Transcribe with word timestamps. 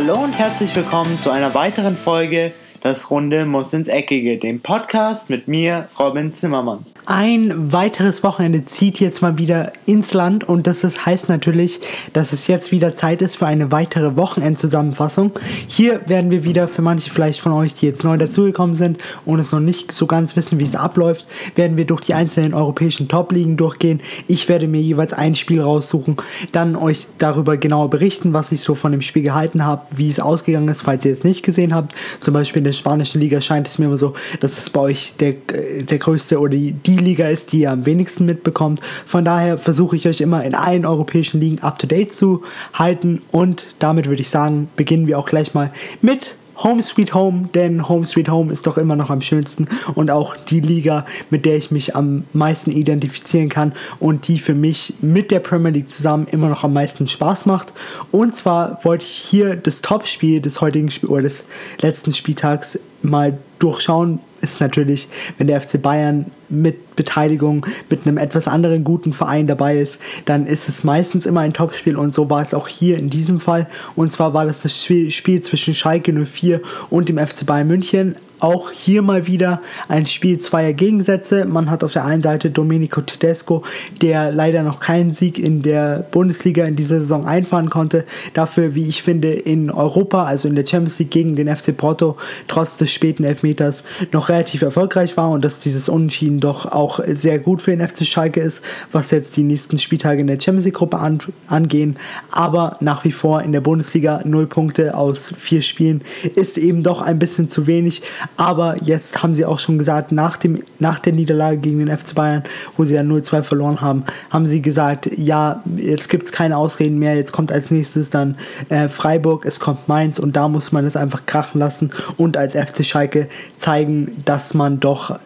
Hallo 0.00 0.22
und 0.22 0.30
herzlich 0.32 0.76
willkommen 0.76 1.18
zu 1.18 1.28
einer 1.32 1.54
weiteren 1.54 1.96
Folge 1.96 2.52
Das 2.82 3.10
Runde 3.10 3.46
muss 3.46 3.72
ins 3.72 3.88
Eckige, 3.88 4.38
dem 4.38 4.60
Podcast 4.60 5.28
mit 5.28 5.48
mir, 5.48 5.88
Robin 5.98 6.32
Zimmermann. 6.32 6.86
Ein 7.10 7.72
weiteres 7.72 8.22
Wochenende 8.22 8.66
zieht 8.66 9.00
jetzt 9.00 9.22
mal 9.22 9.38
wieder 9.38 9.72
ins 9.86 10.12
Land 10.12 10.46
und 10.46 10.66
das 10.66 10.84
ist, 10.84 11.06
heißt 11.06 11.30
natürlich, 11.30 11.80
dass 12.12 12.34
es 12.34 12.48
jetzt 12.48 12.70
wieder 12.70 12.92
Zeit 12.92 13.22
ist 13.22 13.36
für 13.36 13.46
eine 13.46 13.72
weitere 13.72 14.14
Wochenendzusammenfassung. 14.16 15.32
Hier 15.66 16.02
werden 16.04 16.30
wir 16.30 16.44
wieder 16.44 16.68
für 16.68 16.82
manche 16.82 17.08
vielleicht 17.08 17.40
von 17.40 17.52
euch, 17.52 17.74
die 17.74 17.86
jetzt 17.86 18.04
neu 18.04 18.18
dazugekommen 18.18 18.76
sind 18.76 18.98
und 19.24 19.38
es 19.38 19.52
noch 19.52 19.60
nicht 19.60 19.90
so 19.90 20.06
ganz 20.06 20.36
wissen, 20.36 20.60
wie 20.60 20.64
es 20.64 20.74
abläuft, 20.74 21.26
werden 21.54 21.78
wir 21.78 21.86
durch 21.86 22.02
die 22.02 22.12
einzelnen 22.12 22.52
europäischen 22.52 23.08
Top-Ligen 23.08 23.56
durchgehen. 23.56 24.02
Ich 24.26 24.50
werde 24.50 24.68
mir 24.68 24.82
jeweils 24.82 25.14
ein 25.14 25.34
Spiel 25.34 25.62
raussuchen, 25.62 26.18
dann 26.52 26.76
euch 26.76 27.06
darüber 27.16 27.56
genauer 27.56 27.88
berichten, 27.88 28.34
was 28.34 28.52
ich 28.52 28.60
so 28.60 28.74
von 28.74 28.92
dem 28.92 29.00
Spiel 29.00 29.22
gehalten 29.22 29.64
habe, 29.64 29.80
wie 29.96 30.10
es 30.10 30.20
ausgegangen 30.20 30.68
ist, 30.68 30.82
falls 30.82 31.06
ihr 31.06 31.12
es 31.14 31.24
nicht 31.24 31.42
gesehen 31.42 31.74
habt. 31.74 31.94
Zum 32.20 32.34
Beispiel 32.34 32.60
in 32.60 32.64
der 32.64 32.72
spanischen 32.72 33.18
Liga 33.18 33.40
scheint 33.40 33.66
es 33.66 33.78
mir 33.78 33.86
immer 33.86 33.96
so, 33.96 34.12
dass 34.40 34.58
es 34.58 34.68
bei 34.68 34.82
euch 34.82 35.14
der, 35.18 35.32
der 35.32 35.98
größte 35.98 36.38
oder 36.38 36.50
die, 36.50 36.72
die 36.98 37.04
Liga 37.04 37.28
ist, 37.28 37.52
die 37.52 37.60
ihr 37.60 37.70
am 37.70 37.86
wenigsten 37.86 38.24
mitbekommt. 38.24 38.80
Von 39.06 39.24
daher 39.24 39.58
versuche 39.58 39.96
ich 39.96 40.06
euch 40.08 40.20
immer 40.20 40.44
in 40.44 40.54
allen 40.54 40.84
europäischen 40.84 41.40
Ligen 41.40 41.60
up 41.60 41.78
to 41.78 41.86
date 41.86 42.12
zu 42.12 42.42
halten. 42.74 43.22
Und 43.30 43.74
damit 43.78 44.06
würde 44.06 44.20
ich 44.20 44.30
sagen, 44.30 44.68
beginnen 44.76 45.06
wir 45.06 45.18
auch 45.18 45.28
gleich 45.28 45.54
mal 45.54 45.72
mit 46.00 46.36
Home 46.62 46.82
Sweet 46.82 47.14
Home, 47.14 47.48
denn 47.54 47.88
Home 47.88 48.04
Sweet 48.04 48.28
Home 48.28 48.52
ist 48.52 48.66
doch 48.66 48.78
immer 48.78 48.96
noch 48.96 49.10
am 49.10 49.20
schönsten 49.20 49.68
und 49.94 50.10
auch 50.10 50.36
die 50.36 50.60
Liga, 50.60 51.06
mit 51.30 51.44
der 51.44 51.56
ich 51.56 51.70
mich 51.70 51.94
am 51.94 52.24
meisten 52.32 52.72
identifizieren 52.72 53.48
kann 53.48 53.72
und 54.00 54.26
die 54.26 54.40
für 54.40 54.54
mich 54.54 54.94
mit 55.00 55.30
der 55.30 55.38
Premier 55.38 55.70
League 55.70 55.88
zusammen 55.88 56.26
immer 56.30 56.48
noch 56.48 56.64
am 56.64 56.72
meisten 56.72 57.06
Spaß 57.06 57.46
macht. 57.46 57.72
Und 58.10 58.34
zwar 58.34 58.84
wollte 58.84 59.04
ich 59.04 59.10
hier 59.10 59.54
das 59.54 59.82
Topspiel 59.82 60.40
des 60.40 60.60
heutigen 60.60 60.90
Spiel 60.90 61.08
oder 61.10 61.22
des 61.22 61.44
letzten 61.80 62.12
Spieltags 62.12 62.78
mal 63.02 63.38
durchschauen, 63.58 64.20
ist 64.40 64.60
natürlich, 64.60 65.08
wenn 65.36 65.46
der 65.46 65.60
FC 65.60 65.80
Bayern 65.80 66.26
mit 66.48 66.96
Beteiligung 66.96 67.66
mit 67.90 68.06
einem 68.06 68.18
etwas 68.18 68.48
anderen 68.48 68.84
guten 68.84 69.12
Verein 69.12 69.46
dabei 69.46 69.78
ist, 69.78 69.98
dann 70.24 70.46
ist 70.46 70.68
es 70.68 70.84
meistens 70.84 71.26
immer 71.26 71.40
ein 71.40 71.52
Topspiel 71.52 71.96
und 71.96 72.12
so 72.12 72.30
war 72.30 72.42
es 72.42 72.54
auch 72.54 72.68
hier 72.68 72.98
in 72.98 73.10
diesem 73.10 73.40
Fall. 73.40 73.68
Und 73.96 74.10
zwar 74.12 74.34
war 74.34 74.44
das 74.44 74.62
das 74.62 74.76
Spiel 74.76 75.42
zwischen 75.42 75.74
Schalke 75.74 76.12
04 76.12 76.60
und 76.90 77.08
dem 77.08 77.18
FC 77.18 77.44
Bayern 77.46 77.66
München. 77.68 78.16
Auch 78.40 78.70
hier 78.70 79.02
mal 79.02 79.26
wieder 79.26 79.60
ein 79.88 80.06
Spiel 80.06 80.38
zweier 80.38 80.72
Gegensätze. 80.72 81.44
Man 81.44 81.70
hat 81.70 81.84
auf 81.84 81.92
der 81.92 82.04
einen 82.04 82.22
Seite 82.22 82.50
Domenico 82.50 83.00
Tedesco, 83.00 83.62
der 84.00 84.32
leider 84.32 84.62
noch 84.62 84.80
keinen 84.80 85.12
Sieg 85.12 85.38
in 85.38 85.62
der 85.62 86.06
Bundesliga 86.10 86.64
in 86.64 86.76
dieser 86.76 87.00
Saison 87.00 87.26
einfahren 87.26 87.70
konnte. 87.70 88.04
Dafür, 88.34 88.74
wie 88.74 88.88
ich 88.88 89.02
finde, 89.02 89.32
in 89.32 89.70
Europa, 89.70 90.24
also 90.24 90.48
in 90.48 90.54
der 90.54 90.66
Champions 90.66 90.98
League 90.98 91.10
gegen 91.10 91.36
den 91.36 91.54
FC 91.54 91.76
Porto, 91.76 92.16
trotz 92.46 92.76
des 92.76 92.92
späten 92.92 93.24
Elfmeters 93.24 93.84
noch 94.12 94.28
relativ 94.28 94.62
erfolgreich 94.62 95.16
war 95.16 95.30
und 95.30 95.44
dass 95.44 95.60
dieses 95.60 95.88
Unentschieden 95.88 96.40
doch 96.40 96.66
auch 96.66 97.00
sehr 97.06 97.38
gut 97.38 97.62
für 97.62 97.76
den 97.76 97.86
FC 97.86 98.04
Schalke 98.06 98.40
ist, 98.40 98.62
was 98.92 99.10
jetzt 99.10 99.36
die 99.36 99.42
nächsten 99.42 99.78
Spieltage 99.78 100.20
in 100.20 100.26
der 100.26 100.40
Champions 100.40 100.64
League 100.64 100.74
Gruppe 100.74 100.98
an, 100.98 101.18
angehen. 101.48 101.96
Aber 102.30 102.76
nach 102.80 103.04
wie 103.04 103.12
vor 103.12 103.42
in 103.42 103.52
der 103.52 103.60
Bundesliga 103.60 104.22
0 104.24 104.46
Punkte 104.46 104.96
aus 104.96 105.32
vier 105.36 105.62
Spielen 105.62 106.02
ist 106.34 106.56
eben 106.56 106.82
doch 106.82 107.02
ein 107.02 107.18
bisschen 107.18 107.48
zu 107.48 107.66
wenig. 107.66 108.02
Aber 108.36 108.76
jetzt 108.82 109.22
haben 109.22 109.34
sie 109.34 109.44
auch 109.44 109.58
schon 109.58 109.78
gesagt, 109.78 110.12
nach, 110.12 110.36
dem, 110.36 110.62
nach 110.78 110.98
der 110.98 111.12
Niederlage 111.12 111.58
gegen 111.58 111.84
den 111.84 111.96
FC 111.96 112.14
Bayern, 112.14 112.44
wo 112.76 112.84
sie 112.84 112.94
ja 112.94 113.02
0-2 113.02 113.42
verloren 113.42 113.80
haben, 113.80 114.04
haben 114.30 114.46
sie 114.46 114.62
gesagt, 114.62 115.10
ja, 115.16 115.62
jetzt 115.76 116.08
gibt 116.08 116.24
es 116.24 116.32
keine 116.32 116.56
Ausreden 116.56 116.98
mehr, 116.98 117.16
jetzt 117.16 117.32
kommt 117.32 117.50
als 117.50 117.70
nächstes 117.70 118.10
dann 118.10 118.36
äh, 118.68 118.88
Freiburg, 118.88 119.44
es 119.44 119.58
kommt 119.58 119.88
Mainz 119.88 120.18
und 120.18 120.36
da 120.36 120.48
muss 120.48 120.72
man 120.72 120.84
es 120.84 120.96
einfach 120.96 121.26
krachen 121.26 121.58
lassen 121.58 121.90
und 122.16 122.36
als 122.36 122.54
FC 122.54 122.84
Schalke 122.84 123.28
zeigen, 123.56 124.22
dass 124.24 124.54
man 124.54 124.80
doch 124.80 125.18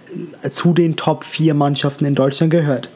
zu 0.48 0.72
den 0.72 0.96
Top 0.96 1.24
4 1.24 1.54
Mannschaften 1.54 2.04
in 2.04 2.14
Deutschland 2.14 2.50
gehört. 2.50 2.90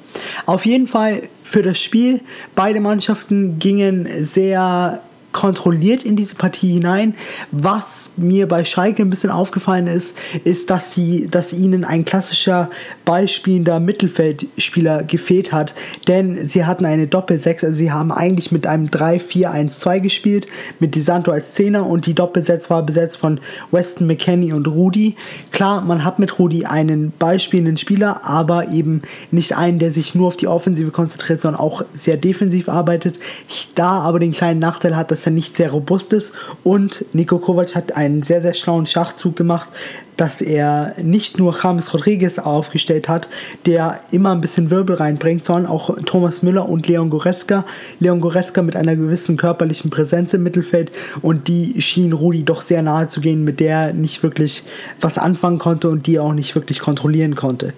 Auf 0.47 0.67
jeden 0.67 0.87
Fall 0.87 1.23
für 1.43 1.63
das 1.63 1.79
Spiel, 1.79 2.21
beide 2.55 2.81
Mannschaften 2.81 3.59
gingen 3.59 4.09
sehr 4.25 5.01
kontrolliert 5.37 6.03
in 6.03 6.17
diese 6.17 6.35
Partie 6.35 6.73
hinein. 6.73 7.15
Was 7.53 8.11
mir 8.17 8.49
bei 8.49 8.65
Schalke 8.65 9.03
ein 9.03 9.11
bisschen 9.11 9.31
aufgefallen 9.31 9.87
ist, 9.87 10.17
ist, 10.45 10.71
dass 10.71 10.95
sie, 10.95 11.29
dass 11.31 11.53
ihnen 11.53 11.85
ein 11.85 12.07
klassischer 12.07 12.71
ballspielender 13.05 13.79
Mittelfeldspieler 13.79 15.05
gefehlt 15.05 15.53
hat, 15.53 15.75
denn 16.09 16.49
sie 16.49 16.65
hatten 16.65 16.87
eine 16.87 17.07
Doppelsechs, 17.07 17.63
also 17.63 17.77
sie 17.77 17.93
haben 17.93 18.13
eigentlich 18.13 18.51
mit 18.51 18.67
einem 18.67 18.87
3-4-1-2 18.87 20.01
gespielt, 20.01 20.47
mit 20.81 20.95
DeSanto 20.95 21.31
als 21.31 21.53
Zehner 21.53 21.87
und 21.87 22.07
die 22.07 22.15
Doppelsechs 22.15 22.71
war 22.71 22.83
besetzt 22.83 23.19
von 23.19 23.39
Weston 23.71 24.07
McKenney 24.07 24.55
und 24.55 24.67
Rudi. 24.67 25.17
Klar, 25.53 25.83
man 25.83 26.03
hat 26.03 26.19
mit 26.19 26.39
Rudi 26.39 26.65
einen 26.65 27.13
ballspielenden 27.19 27.77
Spieler, 27.77 28.25
aber 28.25 28.69
eben 28.69 29.03
nicht 29.31 29.55
einen, 29.55 29.79
der 29.79 29.91
sich 29.91 30.15
nur 30.15 30.29
auf 30.29 30.37
die 30.39 30.49
Offensive 30.49 30.93
konzentriert, 30.93 31.43
sondern 31.43 31.61
auch 31.61 31.83
sehr 31.95 32.17
defensiv 32.17 32.71
arbeitet. 32.71 33.19
Da 33.75 34.01
aber 34.01 34.19
den 34.19 34.33
kleinen 34.33 34.61
Nachteil 34.61 34.97
hat, 34.97 35.11
dass 35.11 35.26
er 35.27 35.33
nicht 35.33 35.57
sehr 35.57 35.71
robust 35.71 36.13
ist. 36.13 36.33
Und 36.65 37.05
Nico 37.13 37.39
Kovac 37.39 37.75
hat 37.75 37.97
einen 37.97 38.23
sehr, 38.23 38.43
sehr 38.43 38.55
schlauen 38.55 38.87
Schachzug 38.87 39.37
gemacht, 39.37 39.69
dass 40.17 40.41
er 40.41 40.95
nicht 41.03 41.39
nur 41.39 41.57
James 41.63 41.93
Rodriguez 41.93 42.39
aufgestellt 42.39 43.09
hat, 43.09 43.29
der 43.67 44.01
immer 44.11 44.33
ein 44.33 44.41
bisschen 44.41 44.71
Wirbel 44.71 44.97
reinbringt, 44.97 45.45
sondern 45.45 45.71
auch 45.71 45.95
Thomas 46.05 46.43
Müller 46.43 46.69
und 46.69 46.89
Leon 46.89 47.11
Goretzka. 47.11 47.65
Leon 48.01 48.21
Goretzka 48.21 48.63
mit 48.63 48.77
einer 48.77 48.97
gewissen 48.97 49.37
körperlichen 49.37 49.91
Präsenz 49.91 50.33
im 50.33 50.43
Mittelfeld 50.43 50.91
und 51.23 51.49
die 51.49 51.81
schien 51.83 52.13
Rudi 52.13 52.45
doch 52.45 52.63
sehr 52.63 52.83
nahe 52.83 53.07
zu 53.09 53.21
gehen, 53.21 53.45
mit 53.45 53.61
der 53.61 53.77
er 53.77 53.93
nicht 53.93 54.23
wirklich 54.23 54.65
was 55.01 55.19
anfangen 55.19 55.59
konnte 55.59 55.89
und 55.89 56.07
die 56.07 56.17
er 56.17 56.23
auch 56.23 56.33
nicht 56.33 56.55
wirklich 56.55 56.81
kontrollieren 56.81 57.35
konnte. 57.35 57.75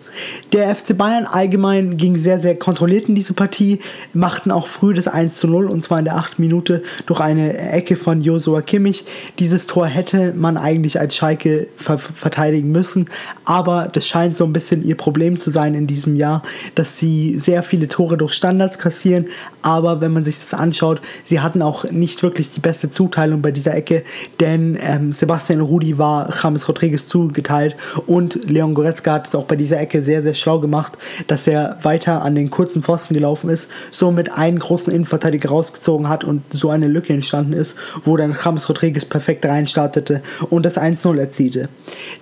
Der 0.53 0.75
FC 0.75 0.97
Bayern 0.97 1.25
allgemein 1.25 1.97
ging 1.97 2.17
sehr, 2.17 2.39
sehr 2.39 2.57
kontrolliert 2.57 3.09
in 3.09 3.15
diese 3.15 3.33
Partie, 3.33 3.81
machten 4.13 4.51
auch 4.51 4.67
früh 4.67 4.95
das 4.95 5.09
1 5.09 5.37
zu 5.37 5.49
0 5.49 5.67
und 5.67 5.83
zwar 5.83 5.99
in 5.99 6.05
der 6.05 6.17
8. 6.17 6.39
Minute 6.39 6.83
durch 7.07 7.21
eine 7.21 7.57
Ecke 7.59 7.97
von 7.97 8.21
Josua 8.21 8.63
Kimmich. 8.63 9.05
Dieses 9.39 9.67
Tor 9.67 9.87
hätte 9.87 10.33
man 10.37 10.57
eigentlich 10.57 11.01
als 11.01 11.17
Schalke 11.17 11.69
ver 11.77 11.99
verteidigen 12.29 12.71
müssen. 12.71 13.09
Aber 13.47 13.89
das 13.91 14.07
scheint 14.07 14.37
so 14.37 14.45
ein 14.45 14.53
bisschen 14.53 14.83
ihr 14.85 14.97
Problem 14.97 15.39
zu 15.39 15.51
sein 15.51 15.75
in 15.75 15.87
diesem 15.87 16.15
Jahr, 16.15 16.43
dass 16.75 16.99
sie 16.99 17.39
sehr 17.39 17.63
viele 17.63 17.89
Tore 17.89 18.19
durch 18.19 18.35
Standards 18.35 18.79
kassieren. 18.79 19.29
Aber 19.63 20.03
wenn 20.03 20.13
man 20.13 20.25
sich 20.25 20.39
das 20.39 20.53
anschaut, 20.53 21.01
sie 21.25 21.41
hatten 21.41 21.63
auch 21.63 21.91
nicht 21.91 22.23
wirklich 22.23 22.51
die 22.51 22.61
beste 22.61 22.89
Zuteilung 22.89 23.41
bei 23.41 23.51
dieser 23.51 23.75
Ecke, 23.75 24.05
denn 24.41 24.79
ähm, 24.81 25.13
Sebastian 25.13 25.61
Rudi 25.61 25.97
war 25.99 26.33
James 26.43 26.69
Rodriguez 26.69 27.09
zugeteilt 27.09 27.77
und 28.07 28.49
Leon 28.49 28.75
Goretzka 28.75 29.15
hat 29.15 29.27
es 29.27 29.35
auch 29.35 29.45
bei 29.45 29.57
dieser 29.57 29.81
Ecke 29.81 30.03
sehr, 30.03 30.23
sehr 30.23 30.35
schlau 30.35 30.61
gemacht, 30.61 30.99
dass 31.27 31.47
er 31.47 31.79
weiter 31.83 32.23
an 32.23 32.35
den 32.35 32.51
kurzen 32.51 32.83
Pfosten 32.83 33.15
gelaufen 33.15 33.49
ist, 33.49 33.71
somit 33.91 34.33
einen 34.33 34.59
großen 34.59 34.93
Innenverteidiger 34.93 35.49
rausgezogen 35.49 36.09
hat 36.09 36.25
und 36.25 36.43
so 36.53 36.71
eine 36.71 36.89
Lücke 36.89 37.13
entstanden 37.13 37.55
ist, 37.55 37.77
wo 38.05 38.17
dann 38.17 38.37
James 38.45 38.69
Rodriguez 38.69 39.07
perfekt 39.07 39.47
reinstartete 39.47 40.23
und 40.51 40.65
das 40.65 40.79
1-0 40.79 41.19
erzielte. 41.19 41.69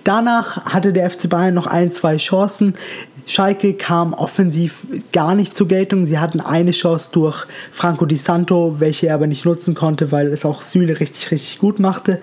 Danach 0.07 0.63
hatte 0.63 0.93
der 0.93 1.09
FC 1.09 1.27
Bayern 1.27 1.53
noch 1.53 1.67
ein, 1.67 1.91
zwei 1.91 2.15
Chancen. 2.15 2.75
Schalke 3.27 3.73
kam 3.73 4.13
offensiv 4.13 4.87
gar 5.11 5.35
nicht 5.35 5.53
zur 5.53 5.67
Geltung. 5.67 6.05
Sie 6.05 6.17
hatten 6.17 6.39
eine 6.39 6.71
Chance 6.71 7.11
durch 7.11 7.45
Franco 7.71 8.05
Di 8.05 8.15
Santo, 8.15 8.79
welche 8.79 9.07
er 9.07 9.15
aber 9.15 9.27
nicht 9.27 9.45
nutzen 9.45 9.75
konnte, 9.75 10.13
weil 10.13 10.27
es 10.27 10.45
auch 10.45 10.61
Süle 10.61 10.99
richtig, 11.01 11.29
richtig 11.31 11.59
gut 11.59 11.77
machte. 11.79 12.19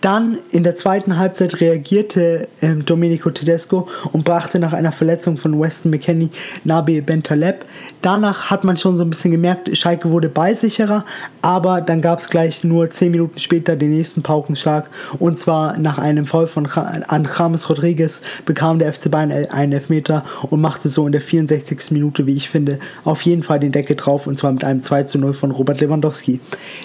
Dann 0.00 0.38
in 0.50 0.64
der 0.64 0.74
zweiten 0.74 1.16
Halbzeit 1.16 1.60
reagierte 1.60 2.48
ähm, 2.60 2.84
Domenico 2.84 3.30
Tedesco 3.30 3.88
und 4.12 4.24
brachte 4.24 4.58
nach 4.58 4.72
einer 4.72 4.92
Verletzung 4.92 5.36
von 5.36 5.60
Weston 5.60 5.90
McKenney 5.90 6.30
Nabi 6.64 7.00
Bentaleb. 7.00 7.64
Danach 8.02 8.50
hat 8.50 8.64
man 8.64 8.76
schon 8.76 8.96
so 8.96 9.04
ein 9.04 9.10
bisschen 9.10 9.30
gemerkt, 9.30 9.76
Schalke 9.76 10.10
wurde 10.10 10.28
ballsicherer, 10.28 11.04
aber 11.42 11.80
dann 11.80 12.00
gab 12.00 12.18
es 12.18 12.30
gleich 12.30 12.64
nur 12.64 12.90
10 12.90 13.10
Minuten 13.10 13.38
später 13.38 13.76
den 13.76 13.90
nächsten 13.90 14.22
Paukenschlag 14.22 14.88
und 15.18 15.38
zwar 15.38 15.78
nach 15.78 15.98
einem 15.98 16.26
Foul 16.26 16.46
von 16.46 16.66
an 16.66 17.28
James 17.36 17.68
Rodriguez 17.68 18.20
bekam 18.44 18.78
der 18.78 18.92
FC 18.92 19.10
Bayern 19.10 19.30
einen 19.30 19.72
Elfmeter 19.72 20.22
und 20.50 20.60
machte 20.60 20.88
so 20.88 21.06
in 21.06 21.12
der 21.12 21.20
64. 21.20 21.90
Minute, 21.90 22.26
wie 22.26 22.34
ich 22.34 22.48
finde, 22.48 22.78
auf 23.04 23.22
jeden 23.22 23.42
Fall 23.42 23.60
den 23.60 23.72
Deckel 23.72 23.96
drauf 23.96 24.26
und 24.26 24.38
zwar 24.38 24.52
mit 24.52 24.64
einem 24.64 24.82
2 24.82 25.04
zu 25.04 25.18
0 25.18 25.34
von 25.34 25.50
Robert 25.50 25.80
Lewandowski. 25.80 26.40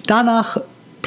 Danach 0.07 0.57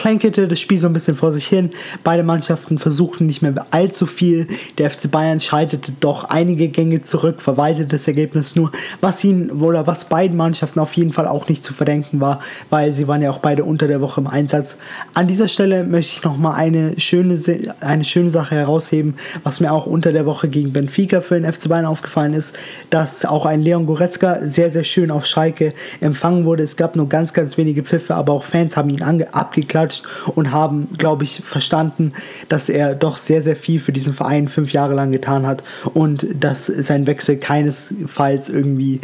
plänkelte 0.06 0.46
das 0.46 0.60
Spiel 0.60 0.78
so 0.78 0.86
ein 0.86 0.92
bisschen 0.92 1.16
vor 1.16 1.32
sich 1.32 1.48
hin. 1.48 1.70
Beide 2.04 2.22
Mannschaften 2.22 2.78
versuchten 2.78 3.26
nicht 3.26 3.42
mehr 3.42 3.66
allzu 3.72 4.06
viel. 4.06 4.46
Der 4.78 4.88
FC 4.88 5.10
Bayern 5.10 5.40
schaltete 5.40 5.90
doch 5.98 6.22
einige 6.22 6.68
Gänge 6.68 7.00
zurück, 7.00 7.40
verwaltete 7.40 7.88
das 7.88 8.06
Ergebnis 8.06 8.54
nur, 8.54 8.70
was 9.00 9.24
ihnen 9.24 9.50
oder 9.50 9.88
was 9.88 10.04
beiden 10.04 10.36
Mannschaften 10.36 10.78
auf 10.78 10.92
jeden 10.92 11.12
Fall 11.12 11.26
auch 11.26 11.48
nicht 11.48 11.64
zu 11.64 11.74
verdenken 11.74 12.20
war, 12.20 12.38
weil 12.70 12.92
sie 12.92 13.08
waren 13.08 13.20
ja 13.20 13.30
auch 13.30 13.40
beide 13.40 13.64
unter 13.64 13.88
der 13.88 14.00
Woche 14.00 14.20
im 14.20 14.28
Einsatz. 14.28 14.76
An 15.14 15.26
dieser 15.26 15.48
Stelle 15.48 15.82
möchte 15.82 16.12
ich 16.12 16.22
noch 16.22 16.36
mal 16.36 16.54
eine 16.54 17.00
schöne 17.00 17.36
eine 17.80 18.04
schöne 18.04 18.30
Sache 18.30 18.54
herausheben, 18.54 19.16
was 19.42 19.58
mir 19.58 19.72
auch 19.72 19.86
unter 19.86 20.12
der 20.12 20.24
Woche 20.24 20.46
gegen 20.46 20.72
Benfica 20.72 21.20
für 21.20 21.40
den 21.40 21.52
FC 21.52 21.68
Bayern 21.68 21.84
aufgefallen 21.84 22.32
ist, 22.32 22.56
dass 22.90 23.24
auch 23.24 23.44
ein 23.44 23.60
Leon 23.60 23.86
Goretzka 23.86 24.38
sehr 24.42 24.70
sehr 24.70 24.84
schön 24.84 25.10
auf 25.10 25.26
Schalke 25.26 25.74
empfangen 25.98 26.44
wurde. 26.44 26.62
Es 26.62 26.76
gab 26.76 26.94
nur 26.94 27.08
ganz 27.08 27.32
ganz 27.32 27.58
wenige 27.58 27.82
Pfiffe, 27.82 28.14
aber 28.14 28.34
auch 28.34 28.44
Fans 28.44 28.76
haben 28.76 28.90
ihn 28.90 29.02
abgeklatscht 29.02 29.95
gequatscht 29.96 30.04
und 30.34 30.52
haben, 30.52 30.88
glaube 30.98 31.24
ich, 31.24 31.42
verstanden, 31.44 32.12
dass 32.48 32.68
er 32.68 32.94
doch 32.94 33.16
sehr, 33.16 33.42
sehr 33.42 33.56
viel 33.56 33.80
für 33.80 33.92
diesen 33.92 34.12
Verein 34.12 34.48
fünf 34.48 34.72
Jahre 34.72 34.94
lang 34.94 35.12
getan 35.12 35.46
hat 35.46 35.62
und 35.94 36.26
dass 36.38 36.66
sein 36.66 37.06
Wechsel 37.06 37.36
keinesfalls 37.36 38.48
irgendwie 38.48 39.00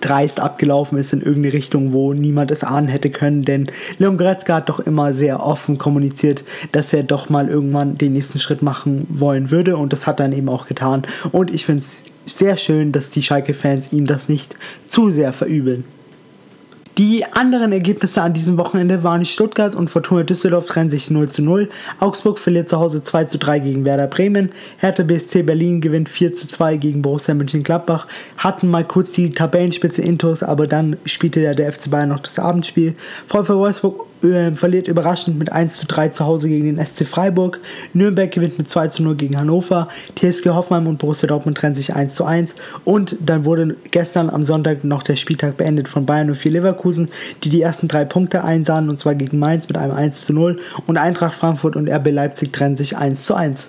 dreist 0.00 0.40
abgelaufen 0.40 0.98
ist 0.98 1.12
in 1.12 1.20
irgendeine 1.20 1.52
Richtung, 1.52 1.92
wo 1.92 2.12
niemand 2.12 2.50
es 2.50 2.64
ahnen 2.64 2.88
hätte 2.88 3.08
können, 3.08 3.44
denn 3.44 3.70
Leon 3.98 4.18
Goretzka 4.18 4.56
hat 4.56 4.68
doch 4.68 4.80
immer 4.80 5.14
sehr 5.14 5.40
offen 5.40 5.78
kommuniziert, 5.78 6.42
dass 6.72 6.92
er 6.92 7.04
doch 7.04 7.28
mal 7.28 7.48
irgendwann 7.48 7.96
den 7.98 8.12
nächsten 8.12 8.40
Schritt 8.40 8.62
machen 8.62 9.06
wollen 9.08 9.52
würde 9.52 9.76
und 9.76 9.92
das 9.92 10.08
hat 10.08 10.18
er 10.18 10.24
dann 10.24 10.36
eben 10.36 10.48
auch 10.48 10.66
getan 10.66 11.04
und 11.30 11.54
ich 11.54 11.64
finde 11.66 11.84
es 11.84 12.02
sehr 12.24 12.56
schön, 12.56 12.90
dass 12.90 13.10
die 13.10 13.22
Schalke-Fans 13.22 13.92
ihm 13.92 14.06
das 14.06 14.28
nicht 14.28 14.56
zu 14.86 15.10
sehr 15.10 15.32
verübeln. 15.32 15.84
Die 16.98 17.24
anderen 17.24 17.72
Ergebnisse 17.72 18.20
an 18.20 18.34
diesem 18.34 18.58
Wochenende 18.58 19.02
waren 19.02 19.24
Stuttgart 19.24 19.74
und 19.74 19.88
Fortuna 19.88 20.24
Düsseldorf 20.24 20.66
trennen 20.66 20.90
sich 20.90 21.10
0 21.10 21.30
zu 21.30 21.40
0. 21.40 21.70
Augsburg 22.00 22.38
verliert 22.38 22.68
zu 22.68 22.78
Hause 22.78 23.02
2 23.02 23.24
zu 23.24 23.38
3 23.38 23.60
gegen 23.60 23.84
Werder 23.86 24.06
Bremen. 24.06 24.50
Hertha 24.76 25.02
BSC 25.02 25.42
Berlin 25.42 25.80
gewinnt 25.80 26.10
4 26.10 26.34
zu 26.34 26.46
2 26.46 26.76
gegen 26.76 27.00
Borussia 27.00 27.32
Mönchengladbach. 27.32 28.06
Hatten 28.36 28.68
mal 28.68 28.84
kurz 28.84 29.10
die 29.12 29.30
Tabellenspitze 29.30 30.02
Intos, 30.02 30.42
aber 30.42 30.66
dann 30.66 30.98
spielte 31.06 31.40
der, 31.40 31.54
der 31.54 31.72
FC 31.72 31.88
Bayern 31.90 32.10
noch 32.10 32.20
das 32.20 32.38
Abendspiel. 32.38 32.94
VfL 33.26 33.54
Wolfsburg 33.54 34.04
verliert 34.54 34.88
überraschend 34.88 35.38
mit 35.38 35.52
1 35.52 35.78
zu 35.78 35.86
3 35.86 36.08
zu 36.08 36.24
Hause 36.24 36.48
gegen 36.48 36.64
den 36.64 36.84
SC 36.84 37.06
Freiburg. 37.06 37.60
Nürnberg 37.92 38.30
gewinnt 38.30 38.58
mit 38.58 38.68
2 38.68 38.88
zu 38.88 39.02
0 39.02 39.16
gegen 39.16 39.38
Hannover. 39.38 39.88
TSG 40.16 40.50
Hoffenheim 40.50 40.86
und 40.86 40.98
Borussia 40.98 41.26
Dortmund 41.26 41.58
trennen 41.58 41.74
sich 41.74 41.94
1 41.94 42.14
zu 42.14 42.24
1. 42.24 42.54
Und 42.84 43.16
dann 43.20 43.44
wurde 43.44 43.76
gestern 43.90 44.30
am 44.30 44.44
Sonntag 44.44 44.84
noch 44.84 45.02
der 45.02 45.16
Spieltag 45.16 45.56
beendet 45.56 45.88
von 45.88 46.06
Bayern 46.06 46.30
und 46.30 46.36
4 46.36 46.52
Leverkusen, 46.52 47.08
die 47.42 47.48
die 47.48 47.62
ersten 47.62 47.88
drei 47.88 48.04
Punkte 48.04 48.44
einsahen 48.44 48.88
und 48.88 48.98
zwar 48.98 49.14
gegen 49.14 49.38
Mainz 49.38 49.68
mit 49.68 49.76
einem 49.76 49.92
1 49.92 50.24
zu 50.24 50.32
0. 50.32 50.58
Und 50.86 50.96
Eintracht 50.96 51.34
Frankfurt 51.34 51.76
und 51.76 51.88
RB 51.88 52.10
Leipzig 52.10 52.52
trennen 52.52 52.76
sich 52.76 52.96
1 52.96 53.26
zu 53.26 53.34
1 53.34 53.68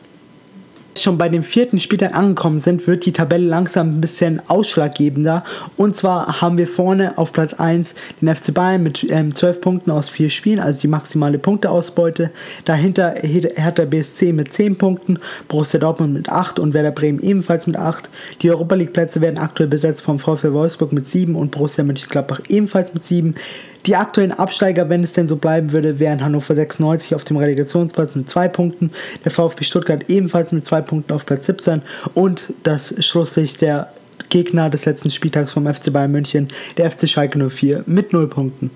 schon 0.99 1.17
bei 1.17 1.29
dem 1.29 1.43
vierten 1.43 1.79
Spieltag 1.79 2.15
angekommen 2.15 2.59
sind, 2.59 2.85
wird 2.87 3.05
die 3.05 3.13
Tabelle 3.13 3.45
langsam 3.45 3.97
ein 3.97 4.01
bisschen 4.01 4.41
ausschlaggebender. 4.47 5.43
Und 5.77 5.95
zwar 5.95 6.41
haben 6.41 6.57
wir 6.57 6.67
vorne 6.67 7.17
auf 7.17 7.33
Platz 7.33 7.53
1 7.53 7.93
den 8.21 8.33
FC 8.33 8.53
Bayern 8.53 8.83
mit 8.83 9.05
ähm, 9.09 9.33
12 9.33 9.61
Punkten 9.61 9.91
aus 9.91 10.09
4 10.09 10.29
Spielen, 10.29 10.59
also 10.59 10.81
die 10.81 10.87
maximale 10.87 11.39
Punkteausbeute. 11.39 12.31
Dahinter 12.65 13.13
Hertha 13.21 13.85
BSC 13.85 14.33
mit 14.33 14.53
10 14.53 14.77
Punkten, 14.77 15.19
Borussia 15.47 15.79
Dortmund 15.79 16.13
mit 16.13 16.29
8 16.29 16.59
und 16.59 16.73
Werder 16.73 16.91
Bremen 16.91 17.19
ebenfalls 17.19 17.67
mit 17.67 17.77
8. 17.77 18.09
Die 18.41 18.49
Europa 18.49 18.75
League 18.75 18.93
Plätze 18.93 19.21
werden 19.21 19.37
aktuell 19.37 19.69
besetzt 19.69 20.01
vom 20.01 20.19
VfL 20.19 20.53
Wolfsburg 20.53 20.91
mit 20.91 21.05
7 21.05 21.35
und 21.35 21.51
Borussia 21.51 21.83
Mönchengladbach 21.83 22.41
ebenfalls 22.49 22.93
mit 22.93 23.03
7. 23.03 23.35
Die 23.85 23.97
aktuellen 23.97 24.31
Absteiger, 24.31 24.87
wenn 24.87 25.03
es 25.03 25.11
denn 25.11 25.27
so 25.27 25.35
bleiben 25.35 25.73
würde, 25.73 25.99
wären 25.99 26.23
Hannover 26.23 26.55
96 26.55 27.15
auf 27.15 27.25
dem 27.25 27.35
Relegationsplatz 27.35 28.15
mit 28.15 28.29
zwei 28.29 28.47
Punkten, 28.47 28.91
der 29.25 29.31
VfB 29.31 29.65
Stuttgart 29.65 30.05
ebenfalls 30.09 30.53
mit 30.53 30.63
zwei 30.63 30.81
Punkten 30.81 31.11
auf 31.11 31.25
Platz 31.25 31.47
17 31.47 31.81
und 32.13 32.53
das 32.63 32.95
Schlusslicht 33.03 33.59
der 33.59 33.91
Gegner 34.29 34.69
des 34.69 34.85
letzten 34.85 35.11
Spieltags 35.11 35.51
vom 35.51 35.71
FC 35.71 35.91
Bayern 35.91 36.11
München, 36.11 36.47
der 36.77 36.89
FC 36.89 37.09
Schalke 37.09 37.37
04 37.49 37.83
mit 37.85 38.13
0 38.13 38.29
Punkten. 38.29 38.71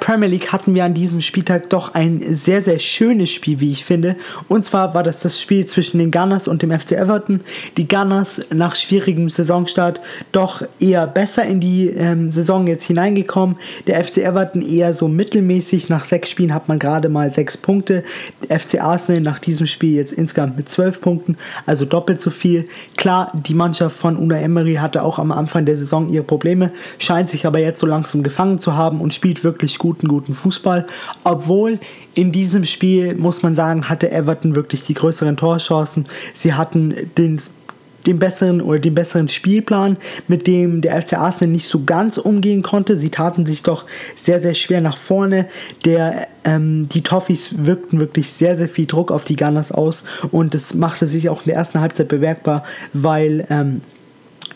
Premier 0.00 0.28
League 0.28 0.52
hatten 0.52 0.74
wir 0.74 0.84
an 0.84 0.94
diesem 0.94 1.20
Spieltag 1.20 1.70
doch 1.70 1.94
ein 1.94 2.22
sehr, 2.34 2.62
sehr 2.62 2.78
schönes 2.78 3.30
Spiel, 3.30 3.60
wie 3.60 3.70
ich 3.70 3.84
finde. 3.84 4.16
Und 4.48 4.64
zwar 4.64 4.94
war 4.94 5.02
das 5.02 5.20
das 5.20 5.40
Spiel 5.40 5.66
zwischen 5.66 5.98
den 5.98 6.10
Gunners 6.10 6.48
und 6.48 6.62
dem 6.62 6.76
FC 6.76 6.92
Everton. 6.92 7.40
Die 7.76 7.86
Gunners 7.86 8.40
nach 8.50 8.74
schwierigem 8.74 9.28
Saisonstart 9.28 10.00
doch 10.32 10.62
eher 10.80 11.06
besser 11.06 11.44
in 11.44 11.60
die 11.60 11.88
ähm, 11.88 12.32
Saison 12.32 12.66
jetzt 12.66 12.84
hineingekommen. 12.84 13.56
Der 13.86 14.02
FC 14.02 14.18
Everton 14.18 14.62
eher 14.62 14.94
so 14.94 15.06
mittelmäßig. 15.06 15.88
Nach 15.88 16.04
sechs 16.04 16.30
Spielen 16.30 16.52
hat 16.52 16.68
man 16.68 16.78
gerade 16.78 17.08
mal 17.08 17.30
sechs 17.30 17.56
Punkte. 17.56 18.02
Der 18.48 18.58
FC 18.58 18.80
Arsenal 18.80 19.20
nach 19.20 19.38
diesem 19.38 19.66
Spiel 19.66 19.94
jetzt 19.94 20.12
insgesamt 20.12 20.56
mit 20.56 20.68
zwölf 20.68 21.00
Punkten, 21.00 21.36
also 21.66 21.84
doppelt 21.84 22.18
so 22.20 22.30
viel. 22.30 22.64
Klar, 22.96 23.30
die 23.34 23.54
Mannschaft 23.54 23.96
von 23.96 24.16
Una 24.16 24.38
Emery 24.38 24.74
hatte 24.74 25.02
auch 25.02 25.18
am 25.18 25.30
Anfang 25.30 25.64
der 25.64 25.76
Saison 25.76 26.08
ihre 26.08 26.24
Probleme, 26.24 26.72
scheint 26.98 27.28
sich 27.28 27.46
aber 27.46 27.60
jetzt 27.60 27.78
so 27.78 27.86
langsam 27.86 28.22
gefangen 28.22 28.58
zu 28.58 28.74
haben 28.74 29.00
und 29.00 29.14
spielt 29.14 29.44
wirklich 29.44 29.78
gut 29.78 29.81
guten, 29.82 30.06
guten 30.06 30.32
Fußball. 30.32 30.86
Obwohl 31.24 31.80
in 32.14 32.30
diesem 32.30 32.64
Spiel, 32.66 33.16
muss 33.16 33.42
man 33.42 33.56
sagen, 33.56 33.88
hatte 33.88 34.12
Everton 34.12 34.54
wirklich 34.54 34.84
die 34.84 34.94
größeren 34.94 35.36
Torchancen. 35.36 36.06
Sie 36.32 36.54
hatten 36.54 36.94
den 37.18 37.40
den 38.06 38.18
besseren 38.18 38.60
oder 38.60 38.80
den 38.80 38.96
besseren 38.96 39.28
Spielplan, 39.28 39.96
mit 40.26 40.48
dem 40.48 40.80
der 40.80 41.00
FC 41.00 41.12
Arsenal 41.12 41.52
nicht 41.52 41.68
so 41.68 41.84
ganz 41.84 42.18
umgehen 42.18 42.62
konnte. 42.62 42.96
Sie 42.96 43.10
taten 43.10 43.46
sich 43.46 43.62
doch 43.62 43.84
sehr, 44.16 44.40
sehr 44.40 44.54
schwer 44.54 44.80
nach 44.80 44.96
vorne. 44.96 45.46
Der, 45.84 46.26
ähm, 46.42 46.88
die 46.88 47.02
Toffees 47.02 47.64
wirkten 47.64 48.00
wirklich 48.00 48.28
sehr, 48.30 48.56
sehr 48.56 48.68
viel 48.68 48.86
Druck 48.86 49.12
auf 49.12 49.22
die 49.22 49.36
Gunners 49.36 49.70
aus 49.70 50.02
und 50.32 50.52
es 50.56 50.74
machte 50.74 51.06
sich 51.06 51.28
auch 51.28 51.42
in 51.42 51.50
der 51.50 51.56
ersten 51.56 51.80
Halbzeit 51.80 52.08
bemerkbar, 52.08 52.64
weil 52.92 53.46
ähm, 53.50 53.82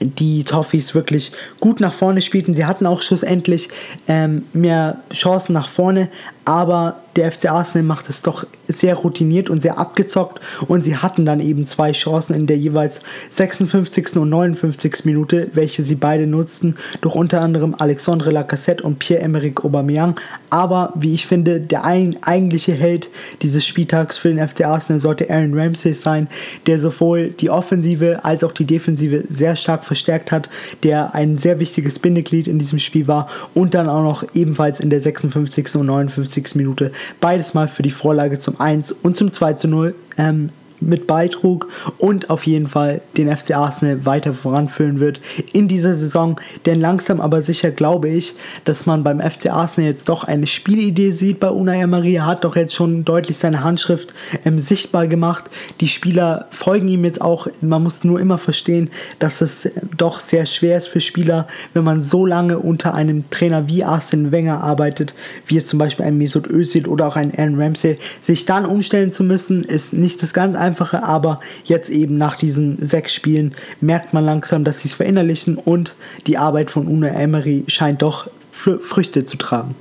die 0.00 0.44
Toffees 0.44 0.94
wirklich 0.94 1.32
gut 1.60 1.80
nach 1.80 1.92
vorne 1.92 2.22
spielten. 2.22 2.54
Sie 2.54 2.66
hatten 2.66 2.86
auch 2.86 3.02
schlussendlich 3.02 3.68
ähm, 4.08 4.44
mehr 4.52 4.98
Chancen 5.12 5.52
nach 5.52 5.68
vorne, 5.68 6.08
aber 6.46 6.96
der 7.16 7.32
FC 7.32 7.50
Arsenal 7.50 7.82
macht 7.82 8.08
es 8.08 8.22
doch 8.22 8.46
sehr 8.68 8.94
routiniert 8.94 9.50
und 9.50 9.60
sehr 9.60 9.78
abgezockt 9.78 10.40
und 10.68 10.82
sie 10.82 10.96
hatten 10.96 11.24
dann 11.24 11.40
eben 11.40 11.64
zwei 11.64 11.92
Chancen 11.92 12.34
in 12.34 12.46
der 12.46 12.58
jeweils 12.58 13.00
56. 13.30 14.16
und 14.16 14.28
59. 14.28 15.04
Minute, 15.04 15.50
welche 15.54 15.82
sie 15.82 15.94
beide 15.94 16.26
nutzten, 16.26 16.76
durch 17.00 17.14
unter 17.14 17.40
anderem 17.40 17.74
Alexandre 17.76 18.30
Lacassette 18.30 18.84
und 18.84 18.98
Pierre-Emerick 18.98 19.64
Aubameyang. 19.64 20.20
Aber 20.50 20.92
wie 20.94 21.14
ich 21.14 21.26
finde, 21.26 21.60
der 21.60 21.84
ein, 21.84 22.16
eigentliche 22.22 22.72
Held 22.72 23.08
dieses 23.42 23.64
Spieltags 23.64 24.18
für 24.18 24.28
den 24.28 24.46
FC 24.46 24.64
Arsenal 24.64 25.00
sollte 25.00 25.30
Aaron 25.30 25.58
Ramsey 25.58 25.94
sein, 25.94 26.28
der 26.66 26.78
sowohl 26.78 27.30
die 27.30 27.50
Offensive 27.50 28.24
als 28.24 28.44
auch 28.44 28.52
die 28.52 28.66
Defensive 28.66 29.24
sehr 29.30 29.56
stark 29.56 29.84
verstärkt 29.84 30.30
hat, 30.30 30.50
der 30.82 31.14
ein 31.14 31.38
sehr 31.38 31.58
wichtiges 31.58 31.98
Bindeglied 31.98 32.46
in 32.46 32.58
diesem 32.58 32.78
Spiel 32.78 33.08
war 33.08 33.26
und 33.54 33.74
dann 33.74 33.88
auch 33.88 34.02
noch 34.02 34.24
ebenfalls 34.34 34.80
in 34.80 34.90
der 34.90 35.00
56. 35.00 35.76
und 35.76 35.86
59. 35.86 36.35
Minute 36.54 36.92
beides 37.20 37.54
mal 37.54 37.68
für 37.68 37.82
die 37.82 37.90
Vorlage 37.90 38.38
zum 38.38 38.60
1 38.60 38.92
und 38.92 39.16
zum 39.16 39.32
2 39.32 39.52
zu 39.54 39.68
0 39.68 39.94
ähm, 40.18 40.50
mit 40.80 41.06
beitrug 41.06 41.68
und 41.98 42.30
auf 42.30 42.46
jeden 42.46 42.66
Fall 42.66 43.00
den 43.16 43.34
FC 43.34 43.56
Arsenal 43.56 44.04
weiter 44.04 44.34
voranführen 44.34 45.00
wird 45.00 45.20
in 45.52 45.68
dieser 45.68 45.94
Saison. 45.94 46.40
Denn 46.64 46.80
langsam 46.80 47.20
aber 47.20 47.42
sicher 47.42 47.70
glaube 47.70 48.08
ich, 48.08 48.34
dass 48.64 48.86
man 48.86 49.04
beim 49.04 49.20
FC 49.20 49.50
Arsenal 49.50 49.90
jetzt 49.90 50.08
doch 50.08 50.24
eine 50.24 50.46
Spielidee 50.46 51.10
sieht 51.10 51.40
bei 51.40 51.48
Unai 51.48 51.80
Emery. 51.80 52.16
Er 52.16 52.26
hat 52.26 52.44
doch 52.44 52.56
jetzt 52.56 52.74
schon 52.74 53.04
deutlich 53.04 53.38
seine 53.38 53.64
Handschrift 53.64 54.14
ähm, 54.44 54.58
sichtbar 54.58 55.06
gemacht. 55.06 55.44
Die 55.80 55.88
Spieler 55.88 56.46
folgen 56.50 56.88
ihm 56.88 57.04
jetzt 57.04 57.20
auch. 57.20 57.46
Man 57.60 57.82
muss 57.82 58.04
nur 58.04 58.20
immer 58.20 58.38
verstehen, 58.38 58.90
dass 59.18 59.40
es 59.40 59.66
äh, 59.66 59.70
doch 59.96 60.20
sehr 60.20 60.46
schwer 60.46 60.78
ist 60.78 60.88
für 60.88 61.00
Spieler, 61.00 61.46
wenn 61.74 61.84
man 61.84 62.02
so 62.02 62.26
lange 62.26 62.58
unter 62.58 62.94
einem 62.94 63.28
Trainer 63.30 63.68
wie 63.68 63.84
Arsene 63.84 64.32
Wenger 64.32 64.60
arbeitet, 64.62 65.14
wie 65.46 65.56
jetzt 65.56 65.68
zum 65.68 65.78
Beispiel 65.78 66.06
ein 66.06 66.18
Mesut 66.18 66.46
Özil 66.48 66.86
oder 66.86 67.06
auch 67.06 67.16
ein 67.16 67.32
Aaron 67.36 67.60
Ramsey, 67.60 67.98
sich 68.20 68.44
dann 68.46 68.64
umstellen 68.64 69.12
zu 69.12 69.24
müssen, 69.24 69.64
ist 69.64 69.92
nicht 69.92 70.22
das 70.22 70.32
ganz 70.32 70.56
einfache, 70.56 70.65
aber 71.04 71.40
jetzt 71.64 71.88
eben 71.88 72.18
nach 72.18 72.36
diesen 72.36 72.84
sechs 72.84 73.12
Spielen 73.12 73.54
merkt 73.80 74.12
man 74.12 74.24
langsam, 74.24 74.64
dass 74.64 74.80
sie 74.80 74.88
es 74.88 74.94
verinnerlichen 74.94 75.56
und 75.56 75.94
die 76.26 76.38
Arbeit 76.38 76.70
von 76.70 76.86
Una 76.88 77.08
Emery 77.08 77.64
scheint 77.68 78.02
doch 78.02 78.28
Früchte 78.50 79.24
zu 79.24 79.36
tragen. 79.36 79.74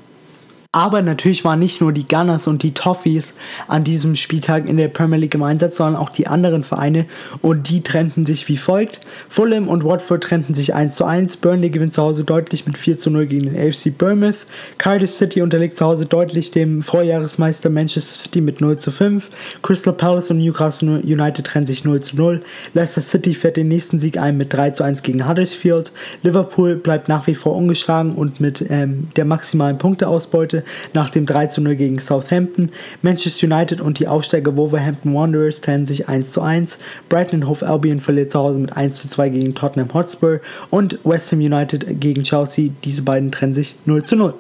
Aber 0.76 1.02
natürlich 1.02 1.46
waren 1.46 1.60
nicht 1.60 1.80
nur 1.80 1.94
die 1.94 2.06
Gunners 2.06 2.48
und 2.48 2.62
die 2.62 2.74
Toffees 2.74 3.34
an 3.70 3.86
diesem 3.86 4.18
Spieltag 4.18 4.68
in 4.68 4.76
der 4.76 4.90
Premier 4.90 5.18
League 5.18 5.34
im 5.34 5.42
Einsatz, 5.42 5.78
sondern 5.78 5.96
auch 5.96 6.10
die 6.10 6.28
anderen 6.28 6.66
Vereine 6.66 7.06
und 7.42 7.70
die 7.70 7.82
trennten 7.82 8.26
sich 8.26 8.50
wie 8.50 8.58
folgt. 8.58 9.00
Fulham 9.30 9.70
und 9.70 9.86
Watford 9.86 10.22
trennten 10.22 10.54
sich 10.54 10.76
1 10.76 10.96
zu 10.96 11.06
1. 11.06 11.38
Burnley 11.38 11.70
gewinnt 11.70 11.94
zu 11.94 12.02
Hause 12.02 12.26
deutlich 12.26 12.68
mit 12.68 12.78
4 12.78 12.98
zu 12.98 13.10
0 13.10 13.26
gegen 13.28 13.46
den 13.46 13.56
AFC 13.56 13.98
Bournemouth. 13.98 14.46
Cardiff 14.78 15.12
City 15.12 15.42
unterliegt 15.42 15.78
zu 15.78 15.86
Hause 15.86 16.08
deutlich 16.08 16.52
dem 16.52 16.82
Vorjahresmeister 16.82 17.70
Manchester 17.70 18.14
City 18.14 18.42
mit 18.42 18.60
0 18.60 18.78
zu 18.78 18.92
5. 18.92 19.30
Crystal 19.62 19.94
Palace 19.94 20.32
und 20.32 20.40
Newcastle 20.40 21.00
United 21.00 21.46
trennen 21.48 21.68
sich 21.68 21.86
0 21.86 22.02
zu 22.02 22.18
0. 22.18 22.44
Leicester 22.74 23.00
City 23.00 23.34
fährt 23.34 23.56
den 23.56 23.70
nächsten 23.70 23.98
Sieg 23.98 24.18
ein 24.18 24.36
mit 24.36 24.52
3 24.52 24.72
zu 24.72 24.84
1 24.84 25.04
gegen 25.04 25.26
Huddersfield. 25.26 25.94
Liverpool 26.22 26.76
bleibt 26.76 27.08
nach 27.08 27.28
wie 27.28 27.36
vor 27.36 27.56
ungeschlagen 27.56 28.14
und 28.14 28.42
mit 28.42 28.66
ähm, 28.70 29.08
der 29.16 29.24
maximalen 29.24 29.78
Punkteausbeute 29.78 30.65
nach 30.94 31.10
dem 31.10 31.26
3 31.26 31.48
zu 31.48 31.62
0 31.62 31.76
gegen 31.76 32.00
Southampton. 32.00 32.70
Manchester 33.02 33.48
United 33.48 33.82
und 33.82 34.00
die 34.00 34.08
Aufsteiger 34.08 34.56
Wolverhampton 34.56 35.14
Wanderers 35.14 35.62
trennen 35.62 35.86
sich 35.86 36.08
1 36.08 36.32
zu 36.32 36.42
1. 36.42 36.80
Brighton 37.10 37.48
Hove 37.48 37.66
Albion 37.66 38.00
verliert 38.00 38.32
zu 38.32 38.40
Hause 38.40 38.60
mit 38.60 38.76
1 38.76 39.02
zu 39.02 39.08
2 39.08 39.30
gegen 39.30 39.56
Tottenham 39.56 39.94
Hotspur 39.94 40.40
und 40.70 41.00
West 41.04 41.32
Ham 41.32 41.40
United 41.40 42.00
gegen 42.00 42.24
Chelsea. 42.24 42.72
Diese 42.84 43.02
beiden 43.02 43.32
trennen 43.32 43.54
sich 43.54 43.76
0 43.86 44.04
zu 44.04 44.16
0. 44.16 44.34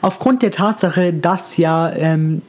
Aufgrund 0.00 0.42
der 0.42 0.50
Tatsache, 0.50 1.12
dass 1.12 1.56
ja 1.56 1.92
ähm, 1.94 2.42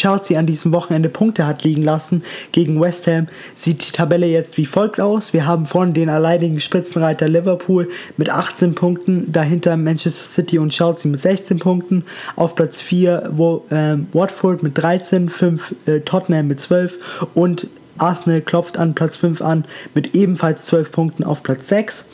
Chelsea 0.00 0.38
an 0.38 0.46
diesem 0.46 0.72
Wochenende 0.72 1.10
Punkte 1.10 1.46
hat 1.46 1.62
liegen 1.62 1.82
lassen 1.82 2.22
gegen 2.52 2.80
West 2.80 3.06
Ham, 3.06 3.26
sieht 3.54 3.86
die 3.86 3.92
Tabelle 3.92 4.26
jetzt 4.26 4.56
wie 4.56 4.64
folgt 4.64 4.98
aus. 4.98 5.34
Wir 5.34 5.46
haben 5.46 5.66
vorne 5.66 5.92
den 5.92 6.08
alleinigen 6.08 6.58
Spitzenreiter 6.58 7.28
Liverpool 7.28 7.90
mit 8.16 8.30
18 8.30 8.74
Punkten, 8.74 9.30
dahinter 9.30 9.76
Manchester 9.76 10.24
City 10.24 10.58
und 10.58 10.70
Chelsea 10.70 11.10
mit 11.10 11.20
16 11.20 11.58
Punkten, 11.58 12.04
auf 12.36 12.54
Platz 12.54 12.80
4 12.80 13.30
wo, 13.34 13.62
äh, 13.68 13.96
Watford 14.14 14.62
mit 14.62 14.78
13, 14.78 15.28
5 15.28 15.74
äh, 15.84 16.00
Tottenham 16.00 16.48
mit 16.48 16.60
12 16.60 17.28
und 17.34 17.68
Arsenal 17.98 18.40
klopft 18.40 18.78
an 18.78 18.94
Platz 18.94 19.16
5 19.16 19.42
an 19.42 19.66
mit 19.94 20.14
ebenfalls 20.14 20.64
12 20.64 20.92
Punkten 20.92 21.24
auf 21.24 21.42
Platz 21.42 21.68
6 21.68 22.06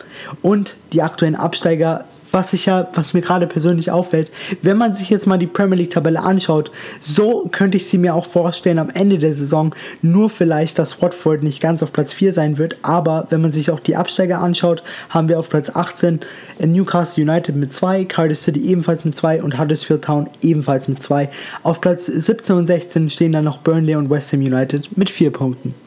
und 0.43 0.77
die 0.93 1.03
aktuellen 1.03 1.37
Absteiger 1.37 2.05
was 2.33 2.53
ich 2.53 2.67
ja, 2.67 2.89
was 2.95 3.15
mir 3.15 3.21
gerade 3.21 3.47
persönlich 3.47 3.91
auffällt, 3.91 4.31
wenn 4.63 4.77
man 4.77 4.95
sich 4.95 5.11
jetzt 5.11 5.27
mal 5.27 5.39
die 5.39 5.47
Premier 5.47 5.77
League 5.77 5.91
Tabelle 5.91 6.21
anschaut, 6.21 6.71
so 7.01 7.49
könnte 7.51 7.77
ich 7.77 7.87
sie 7.87 7.99
mir 7.99 8.15
auch 8.15 8.27
vorstellen 8.27 8.79
am 8.79 8.91
Ende 8.91 9.19
der 9.19 9.35
Saison, 9.35 9.75
nur 10.03 10.31
vielleicht, 10.31 10.79
dass 10.79 11.01
Watford 11.01 11.43
nicht 11.43 11.61
ganz 11.61 11.83
auf 11.83 11.93
Platz 11.93 12.13
4 12.13 12.33
sein 12.33 12.59
wird, 12.59 12.79
aber 12.83 13.27
wenn 13.31 13.41
man 13.41 13.53
sich 13.53 13.71
auch 13.71 13.81
die 13.81 13.97
Absteiger 13.97 14.41
anschaut, 14.41 14.83
haben 15.09 15.29
wir 15.29 15.39
auf 15.39 15.49
Platz 15.49 15.71
18 15.75 16.21
Newcastle 16.61 17.23
United 17.23 17.57
mit 17.57 17.73
2, 17.73 18.05
Cardiff 18.05 18.39
City 18.39 18.61
ebenfalls 18.61 19.05
mit 19.05 19.15
2 19.15 19.43
und 19.43 19.59
Huddersfield 19.59 20.03
Town 20.03 20.29
ebenfalls 20.41 20.89
mit 20.89 21.03
2. 21.03 21.31
Auf 21.63 21.81
Platz 21.81 22.07
17 22.07 22.57
und 22.57 22.67
16 22.67 23.11
stehen 23.11 23.33
dann 23.33 23.45
noch 23.45 23.59
Burnley 23.59 23.97
und 23.97 24.11
West 24.11 24.33
Ham 24.33 24.41
United 24.41 24.97
mit 24.97 25.11
4 25.11 25.33
Punkten 25.33 25.86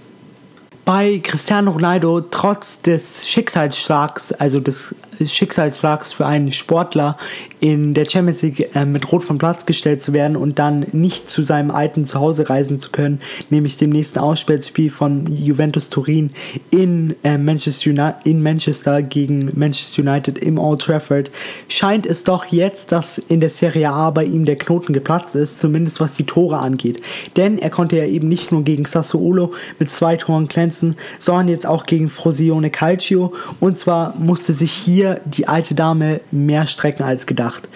bei 0.89 1.19
Cristiano 1.19 1.69
Ronaldo 1.69 2.19
trotz 2.19 2.81
des 2.81 3.29
Schicksalsschlags, 3.29 4.31
also 4.31 4.59
des 4.59 4.95
Schicksalsschlags 5.23 6.13
für 6.13 6.25
einen 6.25 6.51
Sportler 6.51 7.17
in 7.59 7.93
der 7.93 8.05
Champions 8.05 8.41
League 8.41 8.73
äh, 8.73 8.85
mit 8.85 9.11
Rot 9.11 9.23
vom 9.23 9.37
Platz 9.37 9.65
gestellt 9.65 10.01
zu 10.01 10.13
werden 10.13 10.37
und 10.37 10.59
dann 10.59 10.85
nicht 10.93 11.27
zu 11.27 11.43
seinem 11.43 11.71
alten 11.71 12.05
Zuhause 12.05 12.49
reisen 12.49 12.79
zu 12.79 12.89
können, 12.91 13.19
nämlich 13.49 13.75
dem 13.75 13.89
nächsten 13.89 14.19
Ausspielspiel 14.19 14.89
von 14.89 15.27
Juventus 15.27 15.89
Turin 15.89 16.31
in, 16.71 17.15
äh, 17.23 17.37
Manchester, 17.37 17.89
Uni 17.89 18.01
in 18.23 18.41
Manchester 18.41 19.01
gegen 19.01 19.51
Manchester 19.55 20.01
United 20.01 20.37
im 20.37 20.57
Old 20.57 20.81
Trafford, 20.81 21.31
scheint 21.67 22.05
es 22.05 22.23
doch 22.23 22.45
jetzt, 22.45 22.91
dass 22.91 23.17
in 23.17 23.41
der 23.41 23.49
Serie 23.49 23.91
A 23.91 24.09
bei 24.11 24.23
ihm 24.23 24.45
der 24.45 24.55
Knoten 24.55 24.93
geplatzt 24.93 25.35
ist, 25.35 25.59
zumindest 25.59 25.99
was 25.99 26.15
die 26.15 26.25
Tore 26.25 26.59
angeht. 26.59 27.01
Denn 27.35 27.57
er 27.57 27.69
konnte 27.69 27.97
ja 27.97 28.05
eben 28.05 28.29
nicht 28.29 28.51
nur 28.51 28.63
gegen 28.63 28.85
Sassuolo 28.85 29.51
mit 29.79 29.89
zwei 29.89 30.15
Toren 30.15 30.47
glänzen, 30.47 30.78
sondern 31.17 31.47
jetzt 31.47 31.65
auch 31.65 31.85
gegen 31.85 32.09
Frosione 32.09 32.69
Calcio 32.69 33.33
und 33.59 33.77
zwar 33.77 34.15
musste 34.17 34.53
sich 34.53 34.71
hier 34.71 35.21
die 35.25 35.47
alte 35.47 35.75
Dame 35.75 36.21
mehr 36.31 36.67
strecken 36.67 37.03
als 37.03 37.25
gedacht. 37.25 37.67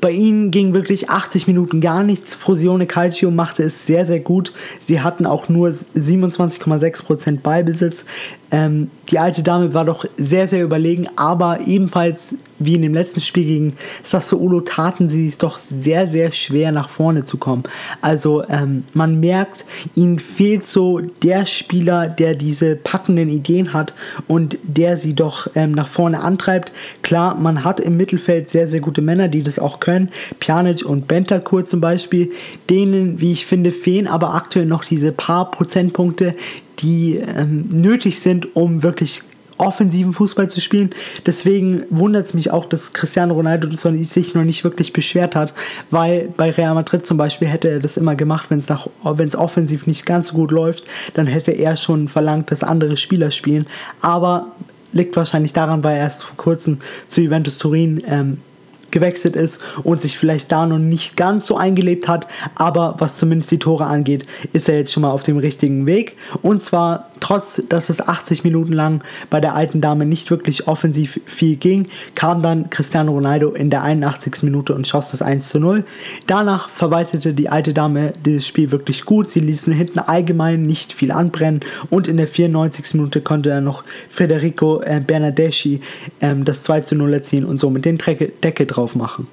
Bei 0.00 0.10
ihnen 0.10 0.50
ging 0.50 0.72
wirklich 0.72 1.10
80 1.10 1.46
Minuten 1.46 1.80
gar 1.80 2.02
nichts. 2.02 2.34
Frosione 2.34 2.86
Calcio 2.86 3.30
machte 3.30 3.64
es 3.64 3.86
sehr, 3.86 4.06
sehr 4.06 4.20
gut. 4.20 4.52
Sie 4.78 5.00
hatten 5.00 5.26
auch 5.26 5.48
nur 5.48 5.68
27,6% 5.68 7.40
Ballbesitz. 7.40 8.04
Ähm, 8.50 8.90
die 9.10 9.18
alte 9.18 9.42
Dame 9.42 9.74
war 9.74 9.84
doch 9.84 10.04
sehr, 10.16 10.48
sehr 10.48 10.64
überlegen, 10.64 11.06
aber 11.16 11.60
ebenfalls 11.66 12.34
wie 12.58 12.74
in 12.74 12.82
dem 12.82 12.94
letzten 12.94 13.20
Spiel 13.20 13.44
gegen 13.44 13.76
Sassuolo 14.02 14.60
taten 14.60 15.08
sie 15.08 15.26
es 15.26 15.38
doch 15.38 15.58
sehr, 15.58 16.08
sehr 16.08 16.32
schwer 16.32 16.72
nach 16.72 16.88
vorne 16.88 17.22
zu 17.22 17.38
kommen. 17.38 17.62
Also 18.00 18.42
ähm, 18.48 18.84
man 18.92 19.20
merkt, 19.20 19.64
ihnen 19.94 20.18
fehlt 20.18 20.64
so 20.64 21.00
der 21.00 21.46
Spieler, 21.46 22.08
der 22.08 22.34
diese 22.40 22.76
packenden 22.76 23.28
Ideen 23.28 23.72
hat 23.72 23.94
und 24.26 24.58
der 24.62 24.96
sie 24.96 25.14
doch 25.14 25.48
ähm, 25.54 25.72
nach 25.72 25.88
vorne 25.88 26.20
antreibt. 26.20 26.72
Klar, 27.02 27.34
man 27.34 27.64
hat 27.64 27.80
im 27.80 27.96
Mittelfeld 27.96 28.48
sehr, 28.48 28.66
sehr 28.66 28.80
gute 28.80 29.02
Männer, 29.02 29.28
die 29.28 29.42
das 29.42 29.58
auch 29.58 29.80
können. 29.80 30.08
Pjanic 30.40 30.84
und 30.84 31.06
Bentakur 31.06 31.64
zum 31.64 31.80
Beispiel, 31.80 32.30
denen, 32.68 33.20
wie 33.20 33.32
ich 33.32 33.46
finde, 33.46 33.72
fehlen 33.72 34.06
aber 34.06 34.34
aktuell 34.34 34.66
noch 34.66 34.84
diese 34.84 35.12
paar 35.12 35.50
Prozentpunkte, 35.50 36.34
die 36.80 37.16
ähm, 37.16 37.66
nötig 37.70 38.20
sind, 38.20 38.56
um 38.56 38.82
wirklich 38.82 39.22
offensiven 39.60 40.12
Fußball 40.12 40.48
zu 40.48 40.60
spielen. 40.60 40.90
Deswegen 41.26 41.84
wundert 41.90 42.26
es 42.26 42.34
mich 42.34 42.50
auch, 42.50 42.64
dass 42.64 42.92
Cristiano 42.92 43.34
Ronaldo 43.34 43.68
sich 43.70 44.34
noch 44.34 44.44
nicht 44.44 44.64
wirklich 44.64 44.92
beschwert 44.92 45.36
hat, 45.36 45.54
weil 45.90 46.32
bei 46.36 46.50
Real 46.50 46.74
Madrid 46.74 47.06
zum 47.06 47.16
Beispiel 47.16 47.48
hätte 47.48 47.68
er 47.68 47.78
das 47.78 47.96
immer 47.96 48.14
gemacht, 48.14 48.50
wenn 48.50 48.58
es 48.58 49.36
offensiv 49.36 49.86
nicht 49.86 50.06
ganz 50.06 50.28
so 50.28 50.34
gut 50.34 50.50
läuft, 50.50 50.84
dann 51.14 51.26
hätte 51.26 51.52
er 51.52 51.76
schon 51.76 52.08
verlangt, 52.08 52.50
dass 52.50 52.62
andere 52.62 52.96
Spieler 52.96 53.30
spielen. 53.30 53.66
Aber 54.00 54.46
liegt 54.92 55.16
wahrscheinlich 55.16 55.52
daran, 55.52 55.84
weil 55.84 55.96
er 55.96 56.02
erst 56.02 56.24
vor 56.24 56.36
kurzem 56.36 56.78
zu 57.06 57.20
Juventus 57.20 57.58
Turin 57.58 58.02
ähm, 58.06 58.38
gewechselt 58.90 59.36
ist 59.36 59.60
und 59.82 60.00
sich 60.00 60.18
vielleicht 60.18 60.50
da 60.50 60.66
noch 60.66 60.78
nicht 60.78 61.16
ganz 61.16 61.46
so 61.46 61.56
eingelebt 61.56 62.08
hat, 62.08 62.26
aber 62.54 62.96
was 62.98 63.18
zumindest 63.18 63.50
die 63.50 63.58
Tore 63.58 63.86
angeht, 63.86 64.26
ist 64.52 64.68
er 64.68 64.78
jetzt 64.78 64.92
schon 64.92 65.02
mal 65.02 65.10
auf 65.10 65.22
dem 65.22 65.38
richtigen 65.38 65.86
Weg. 65.86 66.16
Und 66.42 66.60
zwar 66.60 67.09
trotz, 67.20 67.62
dass 67.68 67.90
es 67.90 68.00
80 68.00 68.44
Minuten 68.44 68.72
lang 68.72 69.02
bei 69.30 69.40
der 69.40 69.54
alten 69.54 69.80
Dame 69.80 70.06
nicht 70.06 70.30
wirklich 70.30 70.66
offensiv 70.66 71.20
viel 71.26 71.56
ging, 71.56 71.88
kam 72.14 72.42
dann 72.42 72.70
Cristiano 72.70 73.12
Ronaldo 73.12 73.52
in 73.52 73.70
der 73.70 73.82
81. 73.82 74.42
Minute 74.42 74.74
und 74.74 74.86
schoss 74.86 75.10
das 75.10 75.22
1 75.22 75.48
zu 75.48 75.60
0. 75.60 75.84
Danach 76.26 76.68
verwaltete 76.68 77.34
die 77.34 77.48
alte 77.48 77.72
Dame 77.72 78.12
dieses 78.24 78.46
Spiel 78.46 78.70
wirklich 78.70 79.04
gut. 79.04 79.28
Sie 79.28 79.40
ließen 79.40 79.72
hinten 79.72 79.98
allgemein 79.98 80.62
nicht 80.62 80.92
viel 80.92 81.12
anbrennen 81.12 81.60
und 81.90 82.08
in 82.08 82.16
der 82.16 82.26
94. 82.26 82.94
Minute 82.94 83.20
konnte 83.20 83.50
er 83.50 83.60
noch 83.60 83.84
Federico 84.08 84.80
äh, 84.82 85.00
Bernardeschi 85.00 85.80
ähm, 86.20 86.44
das 86.44 86.62
2 86.62 86.80
zu 86.80 86.94
0 86.94 87.14
erzielen 87.14 87.44
und 87.44 87.58
somit 87.58 87.84
den 87.84 87.98
Deckel 87.98 88.66
drauf 88.66 88.96
machen. 88.96 89.26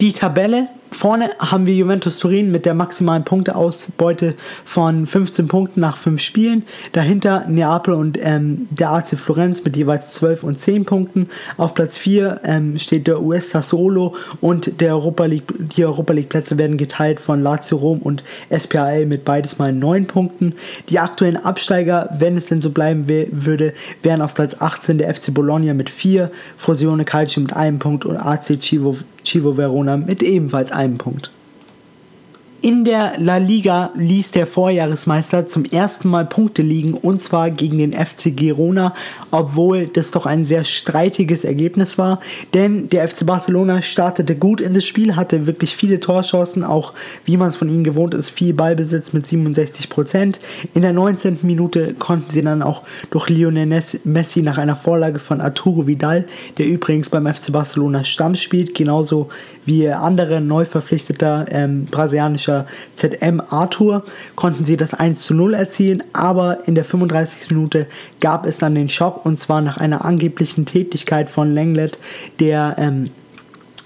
Die 0.00 0.12
Tabelle 0.12 0.68
Vorne 0.96 1.28
haben 1.38 1.66
wir 1.66 1.74
Juventus 1.74 2.18
Turin 2.18 2.50
mit 2.50 2.64
der 2.64 2.72
maximalen 2.72 3.22
Punkteausbeute 3.22 4.34
von 4.64 5.06
15 5.06 5.46
Punkten 5.46 5.80
nach 5.80 5.98
5 5.98 6.22
Spielen. 6.22 6.64
Dahinter 6.92 7.44
Neapel 7.48 7.92
und 7.92 8.18
ähm, 8.22 8.66
der 8.70 8.92
AC 8.92 9.08
Florenz 9.08 9.62
mit 9.62 9.76
jeweils 9.76 10.14
12 10.14 10.42
und 10.42 10.58
10 10.58 10.86
Punkten. 10.86 11.28
Auf 11.58 11.74
Platz 11.74 11.98
4 11.98 12.40
ähm, 12.44 12.78
steht 12.78 13.06
der 13.08 13.20
US 13.20 13.50
Sassuolo 13.50 14.14
und 14.40 14.80
der 14.80 14.94
Europa 14.94 15.26
League, 15.26 15.44
die 15.76 15.84
Europa 15.84 16.14
League 16.14 16.30
Plätze 16.30 16.56
werden 16.56 16.78
geteilt 16.78 17.20
von 17.20 17.42
Lazio 17.42 17.76
Rom 17.76 17.98
und 17.98 18.24
SPAL 18.50 19.04
mit 19.04 19.26
beides 19.26 19.58
mal 19.58 19.74
9 19.74 20.06
Punkten. 20.06 20.54
Die 20.88 20.98
aktuellen 20.98 21.36
Absteiger, 21.36 22.08
wenn 22.18 22.38
es 22.38 22.46
denn 22.46 22.62
so 22.62 22.70
bleiben 22.70 23.06
würde, 23.06 23.74
wären 24.02 24.22
auf 24.22 24.32
Platz 24.32 24.56
18 24.58 24.96
der 24.96 25.14
FC 25.14 25.34
Bologna 25.34 25.74
mit 25.74 25.90
4, 25.90 26.30
Frosione 26.56 27.04
Calcio 27.04 27.42
mit 27.42 27.52
einem 27.52 27.80
Punkt 27.80 28.06
und 28.06 28.16
AC 28.16 28.58
Chivo, 28.58 28.96
Chivo 29.22 29.58
Verona 29.58 29.98
mit 29.98 30.22
ebenfalls 30.22 30.72
einem 30.72 30.85
Punkt. 30.94 31.30
In 32.62 32.86
der 32.86 33.12
La 33.18 33.36
Liga 33.36 33.90
ließ 33.96 34.30
der 34.30 34.46
Vorjahresmeister 34.46 35.44
zum 35.44 35.66
ersten 35.66 36.08
Mal 36.08 36.24
Punkte 36.24 36.62
liegen 36.62 36.94
und 36.94 37.20
zwar 37.20 37.50
gegen 37.50 37.76
den 37.76 37.92
FC 37.92 38.34
Girona, 38.34 38.94
obwohl 39.30 39.86
das 39.86 40.10
doch 40.10 40.24
ein 40.24 40.46
sehr 40.46 40.64
streitiges 40.64 41.44
Ergebnis 41.44 41.98
war, 41.98 42.18
denn 42.54 42.88
der 42.88 43.06
FC 43.06 43.26
Barcelona 43.26 43.82
startete 43.82 44.36
gut 44.36 44.62
in 44.62 44.72
das 44.72 44.84
Spiel, 44.86 45.16
hatte 45.16 45.46
wirklich 45.46 45.76
viele 45.76 46.00
Torchancen, 46.00 46.64
auch 46.64 46.92
wie 47.26 47.36
man 47.36 47.50
es 47.50 47.56
von 47.56 47.68
ihnen 47.68 47.84
gewohnt 47.84 48.14
ist, 48.14 48.30
viel 48.30 48.54
Ballbesitz 48.54 49.12
mit 49.12 49.26
67%. 49.26 50.36
In 50.72 50.82
der 50.82 50.94
19. 50.94 51.40
Minute 51.42 51.92
konnten 51.92 52.30
sie 52.30 52.42
dann 52.42 52.62
auch 52.62 52.82
durch 53.10 53.28
Lionel 53.28 53.66
Messi 54.04 54.42
nach 54.42 54.56
einer 54.56 54.76
Vorlage 54.76 55.18
von 55.18 55.42
Arturo 55.42 55.86
Vidal, 55.86 56.24
der 56.56 56.66
übrigens 56.66 57.10
beim 57.10 57.26
FC 57.26 57.52
Barcelona 57.52 58.02
Stamm 58.02 58.34
spielt, 58.34 58.74
genauso 58.74 59.28
wie 59.66 59.88
andere 59.90 60.40
neu 60.40 60.64
verpflichteter 60.64 61.46
ähm, 61.50 61.84
brasilianischer 61.90 62.45
ZM 62.94 63.40
Arthur 63.48 64.04
konnten 64.34 64.64
sie 64.64 64.76
das 64.76 64.94
1 64.94 65.22
zu 65.22 65.34
0 65.34 65.54
erzielen, 65.54 66.02
aber 66.12 66.66
in 66.66 66.74
der 66.74 66.84
35. 66.84 67.50
Minute 67.50 67.86
gab 68.20 68.46
es 68.46 68.58
dann 68.58 68.74
den 68.74 68.88
Schock 68.88 69.24
und 69.24 69.38
zwar 69.38 69.60
nach 69.60 69.76
einer 69.76 70.04
angeblichen 70.04 70.66
Tätigkeit 70.66 71.30
von 71.30 71.52
Lenglet, 71.52 71.98
der 72.40 72.76
ähm, 72.78 73.10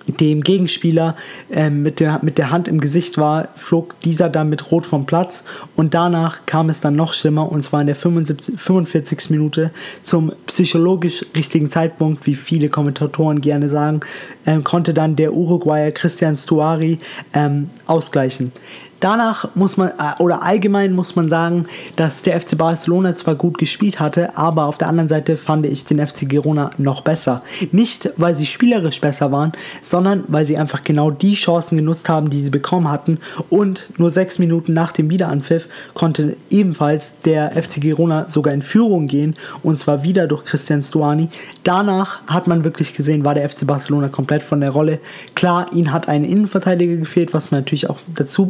dem 0.07 0.42
Gegenspieler 0.42 1.16
äh, 1.50 1.71
mit, 1.71 2.00
der, 2.00 2.21
mit 2.23 2.38
der 2.38 2.50
Hand 2.50 2.69
im 2.69 2.80
Gesicht 2.80 3.19
war, 3.19 3.49
flog 3.57 4.00
dieser 4.02 4.28
dann 4.28 4.49
mit 4.49 4.71
Rot 4.71 4.87
vom 4.87 5.07
Platz 5.07 5.45
und 5.76 5.95
danach 5.95 6.47
kam 6.47 6.69
es 6.69 6.80
dann 6.80 6.97
noch 6.97 7.12
schlimmer 7.12 7.50
und 7.50 7.62
zwar 7.62 7.80
in 7.80 7.87
der 7.87 7.97
75, 7.97 8.61
45. 8.61 9.30
Minute 9.30 9.71
zum 10.02 10.33
psychologisch 10.47 11.25
richtigen 11.37 11.71
Zeitpunkt, 11.71 12.26
wie 12.26 12.35
viele 12.35 12.69
Kommentatoren 12.69 13.40
gerne 13.40 13.69
sagen, 13.69 14.00
äh, 14.45 14.59
konnte 14.61 14.95
dann 14.95 15.16
der 15.16 15.33
Uruguayer 15.33 15.92
Christian 15.92 16.37
Stuari 16.37 16.99
ähm, 17.35 17.71
ausgleichen. 17.87 18.52
Danach 19.00 19.49
muss 19.54 19.78
man, 19.78 19.88
äh, 19.88 20.23
oder 20.23 20.42
allgemein 20.42 20.92
muss 20.92 21.16
man 21.16 21.30
sagen, 21.30 21.66
dass 21.97 22.23
der 22.23 22.38
FC 22.38 22.57
Barcelona 22.57 23.14
zwar 23.14 23.35
gut 23.35 23.57
gespielt 23.57 23.99
hatte, 23.99 24.37
aber 24.37 24.66
auf 24.66 24.76
der 24.76 24.88
anderen 24.88 25.09
Seite 25.09 25.38
fand 25.38 25.64
ich 25.64 25.87
den 25.87 26.07
FC 26.07 26.28
Girona 26.28 26.71
noch 26.76 27.00
besser. 27.00 27.40
Nicht, 27.73 28.11
weil 28.19 28.35
sie 28.35 28.45
spielerisch 28.45 29.00
besser 29.00 29.33
waren, 29.33 29.52
sondern 29.80 30.25
weil 30.28 30.45
sie 30.45 30.59
einfach 30.59 30.85
genau 30.85 31.11
die 31.11 31.35
Chancen 31.35 31.76
genutzt 31.76 32.11
haben, 32.11 32.28
die 32.28 32.40
sie 32.40 32.50
bekommen 32.50 32.90
hatten. 32.90 33.19
Und 33.49 33.88
nur 33.97 34.11
sechs 34.11 34.38
Minuten 34.38 34.75
nach 34.75 34.92
dem 34.92 35.09
Wiederanpfiff 35.09 35.69
konnte 35.95 36.37
ebenfalls 36.50 37.14
der 37.25 37.52
FC 37.52 37.80
Girona 37.80 38.28
sogar 38.28 38.52
in 38.52 38.62
Führung 38.62 39.07
gehen, 39.07 39.35
und 39.62 39.78
zwar 39.78 40.02
wieder 40.02 40.26
durch 40.26 40.45
Christian 40.45 40.83
Stuani. 40.83 41.30
Danach 41.64 42.26
hat 42.26 42.47
man 42.47 42.64
wirklich 42.64 42.95
gesehen, 42.95 43.25
war 43.25 43.35
der 43.35 43.49
FC 43.49 43.66
Barcelona 43.66 44.09
komplett 44.09 44.42
von 44.42 44.61
der 44.61 44.71
Rolle. 44.71 45.00
Klar, 45.35 45.73
ihn 45.73 45.90
hat 45.90 46.09
ein 46.09 46.25
Innenverteidiger 46.25 46.97
gefehlt, 46.97 47.33
was 47.33 47.50
man 47.50 47.61
natürlich 47.61 47.88
auch 47.88 47.99
dazu 48.14 48.47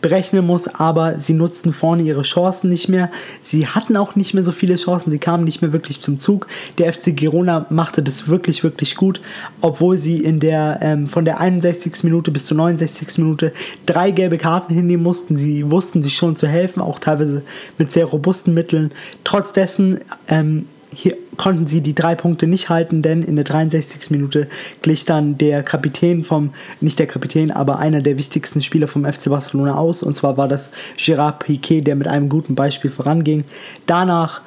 berechnen 0.00 0.46
muss, 0.46 0.68
aber 0.68 1.18
sie 1.18 1.32
nutzten 1.32 1.72
vorne 1.72 2.02
ihre 2.02 2.22
Chancen 2.22 2.68
nicht 2.68 2.88
mehr. 2.88 3.10
Sie 3.40 3.66
hatten 3.66 3.96
auch 3.96 4.16
nicht 4.16 4.34
mehr 4.34 4.44
so 4.44 4.52
viele 4.52 4.76
Chancen, 4.76 5.10
sie 5.10 5.18
kamen 5.18 5.44
nicht 5.44 5.62
mehr 5.62 5.72
wirklich 5.72 6.00
zum 6.00 6.18
Zug. 6.18 6.46
Der 6.78 6.92
FC 6.92 7.16
Girona 7.16 7.66
machte 7.70 8.02
das 8.02 8.28
wirklich, 8.28 8.64
wirklich 8.64 8.96
gut, 8.96 9.20
obwohl 9.60 9.98
sie 9.98 10.18
in 10.18 10.40
der, 10.40 10.78
ähm, 10.82 11.08
von 11.08 11.24
der 11.24 11.40
61. 11.40 12.04
Minute 12.04 12.30
bis 12.30 12.46
zur 12.46 12.56
69. 12.56 13.18
Minute 13.18 13.52
drei 13.86 14.10
gelbe 14.10 14.38
Karten 14.38 14.74
hinnehmen 14.74 15.02
mussten. 15.02 15.36
Sie 15.36 15.70
wussten 15.70 16.02
sich 16.02 16.14
schon 16.14 16.36
zu 16.36 16.46
helfen, 16.46 16.80
auch 16.80 16.98
teilweise 16.98 17.42
mit 17.78 17.90
sehr 17.90 18.06
robusten 18.06 18.54
Mitteln. 18.54 18.92
Trotz 19.24 19.52
dessen 19.52 20.00
ähm, 20.28 20.66
hier 20.94 21.16
konnten 21.36 21.66
sie 21.66 21.80
die 21.80 21.94
drei 21.94 22.14
Punkte 22.14 22.46
nicht 22.46 22.68
halten, 22.68 23.02
denn 23.02 23.22
in 23.22 23.36
der 23.36 23.44
63. 23.44 24.10
Minute 24.10 24.48
glich 24.82 25.04
dann 25.04 25.38
der 25.38 25.62
Kapitän 25.62 26.24
vom, 26.24 26.52
nicht 26.80 26.98
der 26.98 27.06
Kapitän, 27.06 27.50
aber 27.50 27.78
einer 27.78 28.00
der 28.00 28.16
wichtigsten 28.18 28.62
Spieler 28.62 28.88
vom 28.88 29.04
FC 29.04 29.28
Barcelona 29.28 29.76
aus. 29.76 30.02
Und 30.02 30.14
zwar 30.14 30.36
war 30.36 30.48
das 30.48 30.70
Gerard 30.96 31.40
Piquet, 31.40 31.82
der 31.82 31.96
mit 31.96 32.08
einem 32.08 32.28
guten 32.28 32.54
Beispiel 32.54 32.90
voranging. 32.90 33.44
Danach 33.86 34.42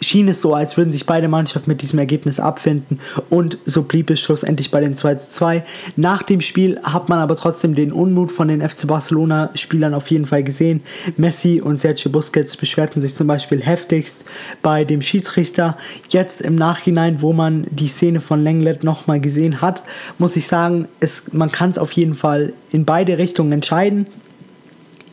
schien 0.00 0.28
es 0.28 0.40
so, 0.40 0.54
als 0.54 0.76
würden 0.76 0.90
sich 0.90 1.06
beide 1.06 1.28
Mannschaften 1.28 1.70
mit 1.70 1.82
diesem 1.82 1.98
Ergebnis 1.98 2.40
abfinden 2.40 3.00
und 3.28 3.58
so 3.64 3.82
blieb 3.82 4.10
es 4.10 4.20
schlussendlich 4.20 4.70
bei 4.70 4.80
dem 4.80 4.94
2 4.94 5.14
zu 5.16 5.28
2. 5.28 5.64
Nach 5.96 6.22
dem 6.22 6.40
Spiel 6.40 6.80
hat 6.82 7.08
man 7.08 7.18
aber 7.18 7.36
trotzdem 7.36 7.74
den 7.74 7.92
Unmut 7.92 8.32
von 8.32 8.48
den 8.48 8.66
FC 8.66 8.86
Barcelona 8.86 9.50
Spielern 9.54 9.94
auf 9.94 10.10
jeden 10.10 10.26
Fall 10.26 10.42
gesehen. 10.42 10.82
Messi 11.16 11.60
und 11.60 11.76
Sergio 11.76 12.10
Busquets 12.10 12.56
beschwerten 12.56 13.00
sich 13.00 13.14
zum 13.14 13.26
Beispiel 13.26 13.60
heftigst 13.60 14.24
bei 14.62 14.84
dem 14.84 15.02
Schiedsrichter. 15.02 15.76
Jetzt 16.08 16.40
im 16.40 16.54
Nachhinein, 16.54 17.20
wo 17.20 17.32
man 17.32 17.66
die 17.70 17.88
Szene 17.88 18.20
von 18.20 18.42
Lenglet 18.42 18.84
nochmal 18.84 19.20
gesehen 19.20 19.60
hat, 19.60 19.82
muss 20.18 20.36
ich 20.36 20.46
sagen, 20.46 20.88
es, 21.00 21.24
man 21.32 21.52
kann 21.52 21.70
es 21.70 21.78
auf 21.78 21.92
jeden 21.92 22.14
Fall 22.14 22.54
in 22.70 22.84
beide 22.84 23.18
Richtungen 23.18 23.52
entscheiden 23.52 24.06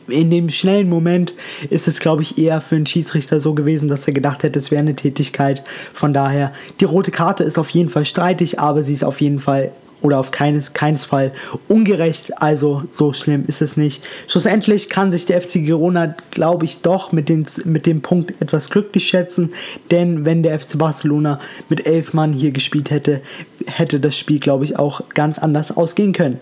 in 0.08 0.30
dem 0.30 0.50
schnellen 0.50 0.88
Moment 0.88 1.34
ist 1.70 1.88
es, 1.88 2.00
glaube 2.00 2.22
ich, 2.22 2.38
eher 2.38 2.60
für 2.60 2.76
einen 2.76 2.86
Schiedsrichter 2.86 3.40
so 3.40 3.54
gewesen, 3.54 3.88
dass 3.88 4.06
er 4.06 4.12
gedacht 4.12 4.42
hätte, 4.42 4.58
es 4.58 4.70
wäre 4.70 4.80
eine 4.80 4.96
Tätigkeit. 4.96 5.62
Von 5.92 6.12
daher, 6.12 6.52
die 6.80 6.84
rote 6.84 7.10
Karte 7.10 7.44
ist 7.44 7.58
auf 7.58 7.70
jeden 7.70 7.88
Fall 7.88 8.04
streitig, 8.04 8.58
aber 8.58 8.82
sie 8.82 8.94
ist 8.94 9.04
auf 9.04 9.20
jeden 9.20 9.38
Fall 9.38 9.72
oder 10.02 10.18
auf 10.18 10.30
keines, 10.30 10.72
keines 10.72 11.04
Fall 11.04 11.32
ungerecht. 11.68 12.40
Also 12.40 12.82
so 12.90 13.12
schlimm 13.12 13.44
ist 13.46 13.62
es 13.62 13.76
nicht. 13.76 14.06
Schlussendlich 14.26 14.88
kann 14.88 15.12
sich 15.12 15.26
der 15.26 15.40
FC 15.40 15.54
Girona, 15.54 16.14
glaube 16.30 16.64
ich, 16.64 16.80
doch 16.80 17.12
mit, 17.12 17.28
den, 17.28 17.46
mit 17.64 17.86
dem 17.86 18.02
Punkt 18.02 18.40
etwas 18.40 18.70
glücklich 18.70 19.06
schätzen. 19.06 19.52
Denn 19.90 20.24
wenn 20.24 20.42
der 20.42 20.58
FC 20.58 20.78
Barcelona 20.78 21.40
mit 21.68 21.86
elf 21.86 22.12
Mann 22.12 22.32
hier 22.32 22.52
gespielt 22.52 22.90
hätte, 22.90 23.20
hätte 23.66 24.00
das 24.00 24.16
Spiel, 24.16 24.40
glaube 24.40 24.64
ich, 24.64 24.78
auch 24.78 25.02
ganz 25.14 25.38
anders 25.38 25.76
ausgehen 25.76 26.12
können. 26.12 26.38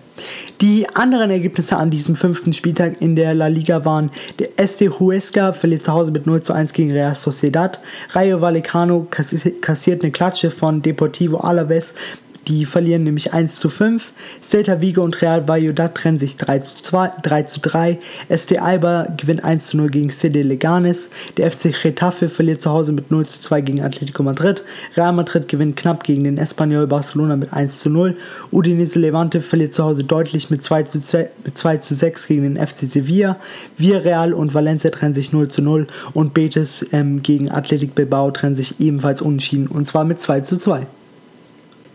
Die 0.60 0.86
anderen 0.94 1.30
Ergebnisse 1.30 1.76
an 1.76 1.90
diesem 1.90 2.14
fünften 2.14 2.54
Spieltag 2.54 3.02
in 3.02 3.16
der 3.16 3.34
La 3.34 3.48
Liga 3.48 3.84
waren, 3.84 4.10
der 4.38 4.58
SD 4.58 4.88
Huesca 4.88 5.52
verliert 5.52 5.84
zu 5.84 5.92
Hause 5.92 6.10
mit 6.10 6.26
0 6.26 6.40
zu 6.42 6.54
1 6.54 6.72
gegen 6.72 6.92
Real 6.92 7.14
Sociedad, 7.14 7.80
Rayo 8.12 8.40
Vallecano 8.40 9.06
kassiert 9.10 10.02
eine 10.02 10.12
Klatsche 10.12 10.50
von 10.50 10.80
Deportivo 10.80 11.38
Alaves 11.38 11.92
die 12.48 12.64
verlieren 12.64 13.02
nämlich 13.02 13.32
1 13.32 13.56
zu 13.56 13.68
5. 13.68 14.12
Celta 14.40 14.80
Vigo 14.80 15.02
und 15.02 15.20
Real 15.20 15.48
Valladolid 15.48 15.94
trennen 15.94 16.18
sich 16.18 16.36
3 16.36 16.60
zu, 16.60 16.80
2, 16.80 17.10
3 17.22 17.42
zu 17.42 17.60
3. 17.60 17.98
SD 18.28 18.58
Alba 18.58 19.08
gewinnt 19.16 19.42
1 19.42 19.66
zu 19.68 19.76
0 19.76 19.90
gegen 19.90 20.10
CD 20.10 20.42
Leganes. 20.42 21.10
Der 21.36 21.50
FC 21.50 21.74
Getafe 21.82 22.28
verliert 22.28 22.60
zu 22.60 22.70
Hause 22.70 22.92
mit 22.92 23.10
0 23.10 23.26
zu 23.26 23.38
2 23.40 23.60
gegen 23.62 23.82
Atletico 23.82 24.22
Madrid. 24.22 24.62
Real 24.96 25.12
Madrid 25.12 25.48
gewinnt 25.48 25.76
knapp 25.76 26.04
gegen 26.04 26.24
den 26.24 26.38
Espanyol 26.38 26.86
Barcelona 26.86 27.36
mit 27.36 27.52
1 27.52 27.80
zu 27.80 27.90
0. 27.90 28.16
Udinese 28.52 29.00
Levante 29.00 29.40
verliert 29.40 29.72
zu 29.72 29.82
Hause 29.82 30.04
deutlich 30.04 30.48
mit 30.50 30.62
2 30.62 30.84
zu, 30.84 31.00
2, 31.00 31.30
mit 31.44 31.56
2 31.56 31.76
zu 31.78 31.94
6 31.94 32.26
gegen 32.28 32.42
den 32.42 32.64
FC 32.64 32.78
Sevilla. 32.86 33.36
Villarreal 33.76 34.32
und 34.32 34.54
Valencia 34.54 34.90
trennen 34.90 35.14
sich 35.14 35.32
0 35.32 35.48
zu 35.48 35.62
0 35.62 35.86
und 36.14 36.32
Betis 36.32 36.86
ähm, 36.92 37.22
gegen 37.22 37.50
Athletic 37.50 37.94
Bilbao 37.94 38.30
trennen 38.30 38.54
sich 38.54 38.80
ebenfalls 38.80 39.20
unentschieden 39.20 39.66
und 39.66 39.84
zwar 39.84 40.04
mit 40.04 40.20
2 40.20 40.40
zu 40.40 40.56
2. 40.56 40.86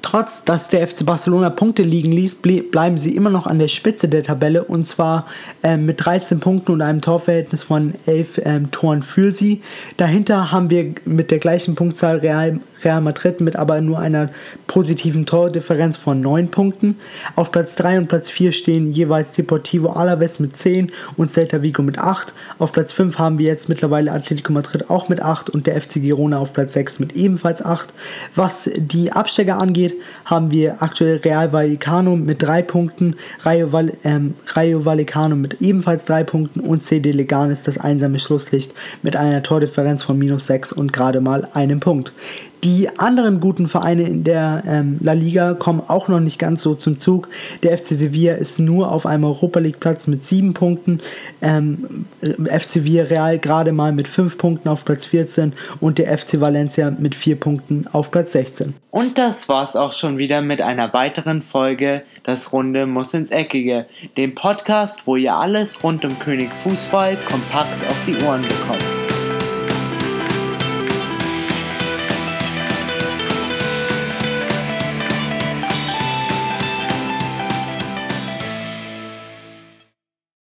Trotz 0.01 0.43
dass 0.43 0.67
der 0.67 0.87
FC 0.87 1.05
Barcelona 1.05 1.49
Punkte 1.49 1.83
liegen 1.83 2.11
ließ, 2.11 2.37
bleiben 2.71 2.97
sie 2.97 3.15
immer 3.15 3.29
noch 3.29 3.45
an 3.45 3.59
der 3.59 3.67
Spitze 3.67 4.07
der 4.07 4.23
Tabelle 4.23 4.63
und 4.63 4.85
zwar 4.85 5.27
ähm, 5.63 5.85
mit 5.85 6.03
13 6.03 6.39
Punkten 6.39 6.71
und 6.71 6.81
einem 6.81 7.01
Torverhältnis 7.01 7.63
von 7.63 7.93
11 8.07 8.41
ähm, 8.43 8.71
Toren 8.71 9.03
für 9.03 9.31
sie. 9.31 9.61
Dahinter 9.97 10.51
haben 10.51 10.69
wir 10.69 10.93
mit 11.05 11.29
der 11.29 11.39
gleichen 11.39 11.75
Punktzahl 11.75 12.17
Real, 12.17 12.59
Real 12.83 13.01
Madrid 13.01 13.41
mit 13.41 13.55
aber 13.55 13.79
nur 13.81 13.99
einer 13.99 14.29
positiven 14.67 15.25
Tordifferenz 15.25 15.97
von 15.97 16.19
9 16.19 16.49
Punkten. 16.49 16.97
Auf 17.35 17.51
Platz 17.51 17.75
3 17.75 17.99
und 17.99 18.07
Platz 18.07 18.29
4 18.29 18.51
stehen 18.51 18.91
jeweils 18.91 19.33
Deportivo 19.33 19.89
Alaves 19.89 20.39
mit 20.39 20.55
10 20.57 20.91
und 21.15 21.31
Celta 21.31 21.61
Vigo 21.61 21.83
mit 21.83 21.99
8. 21.99 22.33
Auf 22.57 22.71
Platz 22.71 22.91
5 22.91 23.19
haben 23.19 23.37
wir 23.37 23.47
jetzt 23.47 23.69
mittlerweile 23.69 24.11
Atletico 24.11 24.51
Madrid 24.51 24.89
auch 24.89 25.09
mit 25.09 25.21
8 25.21 25.49
und 25.49 25.67
der 25.67 25.79
FC 25.79 25.95
Girona 25.95 26.39
auf 26.39 26.53
Platz 26.53 26.73
6 26.73 26.99
mit 26.99 27.13
ebenfalls 27.13 27.63
8. 27.63 27.93
Was 28.35 28.69
die 28.75 29.11
Absteiger 29.11 29.57
angeht, 29.57 29.90
geht, 29.91 30.01
haben 30.25 30.51
wir 30.51 30.81
aktuell 30.81 31.17
Real 31.17 31.51
Vallecano 31.51 32.15
mit 32.15 32.41
drei 32.41 32.61
Punkten, 32.61 33.15
Rayo, 33.43 33.71
Val 33.71 33.91
ähm, 34.03 34.35
Rayo 34.53 34.85
Vallecano 34.85 35.35
mit 35.35 35.61
ebenfalls 35.61 36.05
drei 36.05 36.23
Punkten 36.23 36.59
und 36.59 36.81
CD 36.81 37.11
Leganes 37.11 37.63
das 37.63 37.77
einsame 37.77 38.19
Schlusslicht 38.19 38.73
mit 39.01 39.15
einer 39.15 39.43
Tordifferenz 39.43 40.03
von 40.03 40.17
minus 40.17 40.47
6 40.47 40.71
und 40.73 40.93
gerade 40.93 41.21
mal 41.21 41.47
einem 41.53 41.79
Punkt. 41.79 42.13
Die 42.63 42.89
anderen 42.99 43.39
guten 43.39 43.67
Vereine 43.67 44.03
in 44.03 44.23
der 44.23 44.63
ähm, 44.67 44.97
La 45.01 45.13
Liga 45.13 45.55
kommen 45.55 45.81
auch 45.87 46.07
noch 46.07 46.19
nicht 46.19 46.37
ganz 46.37 46.61
so 46.61 46.75
zum 46.75 46.99
Zug. 46.99 47.27
Der 47.63 47.75
FC 47.75 47.87
Sevilla 47.87 48.35
ist 48.35 48.59
nur 48.59 48.91
auf 48.91 49.07
einem 49.07 49.23
Europa 49.23 49.59
League 49.59 49.79
Platz 49.79 50.05
mit 50.05 50.23
sieben 50.23 50.53
Punkten. 50.53 51.01
Ähm, 51.41 52.05
FC 52.21 52.83
Villarreal 52.83 53.39
gerade 53.39 53.71
mal 53.71 53.93
mit 53.93 54.07
fünf 54.07 54.37
Punkten 54.37 54.69
auf 54.69 54.85
Platz 54.85 55.05
14 55.05 55.53
und 55.79 55.97
der 55.97 56.15
FC 56.15 56.39
Valencia 56.39 56.91
mit 56.91 57.15
vier 57.15 57.39
Punkten 57.39 57.85
auf 57.91 58.11
Platz 58.11 58.33
16. 58.33 58.75
Und 58.91 59.17
das 59.17 59.49
war's 59.49 59.75
auch 59.75 59.93
schon 59.93 60.19
wieder 60.19 60.41
mit 60.41 60.61
einer 60.61 60.93
weiteren 60.93 61.41
Folge 61.41 62.03
Das 62.23 62.53
Runde 62.53 62.85
muss 62.85 63.13
ins 63.15 63.31
Eckige, 63.31 63.87
dem 64.17 64.35
Podcast, 64.35 65.07
wo 65.07 65.15
ihr 65.15 65.33
alles 65.33 65.83
rund 65.83 66.05
um 66.05 66.19
König 66.19 66.49
Fußball 66.63 67.17
kompakt 67.25 67.89
auf 67.89 67.97
die 68.05 68.23
Ohren 68.23 68.41
bekommt. 68.43 69.00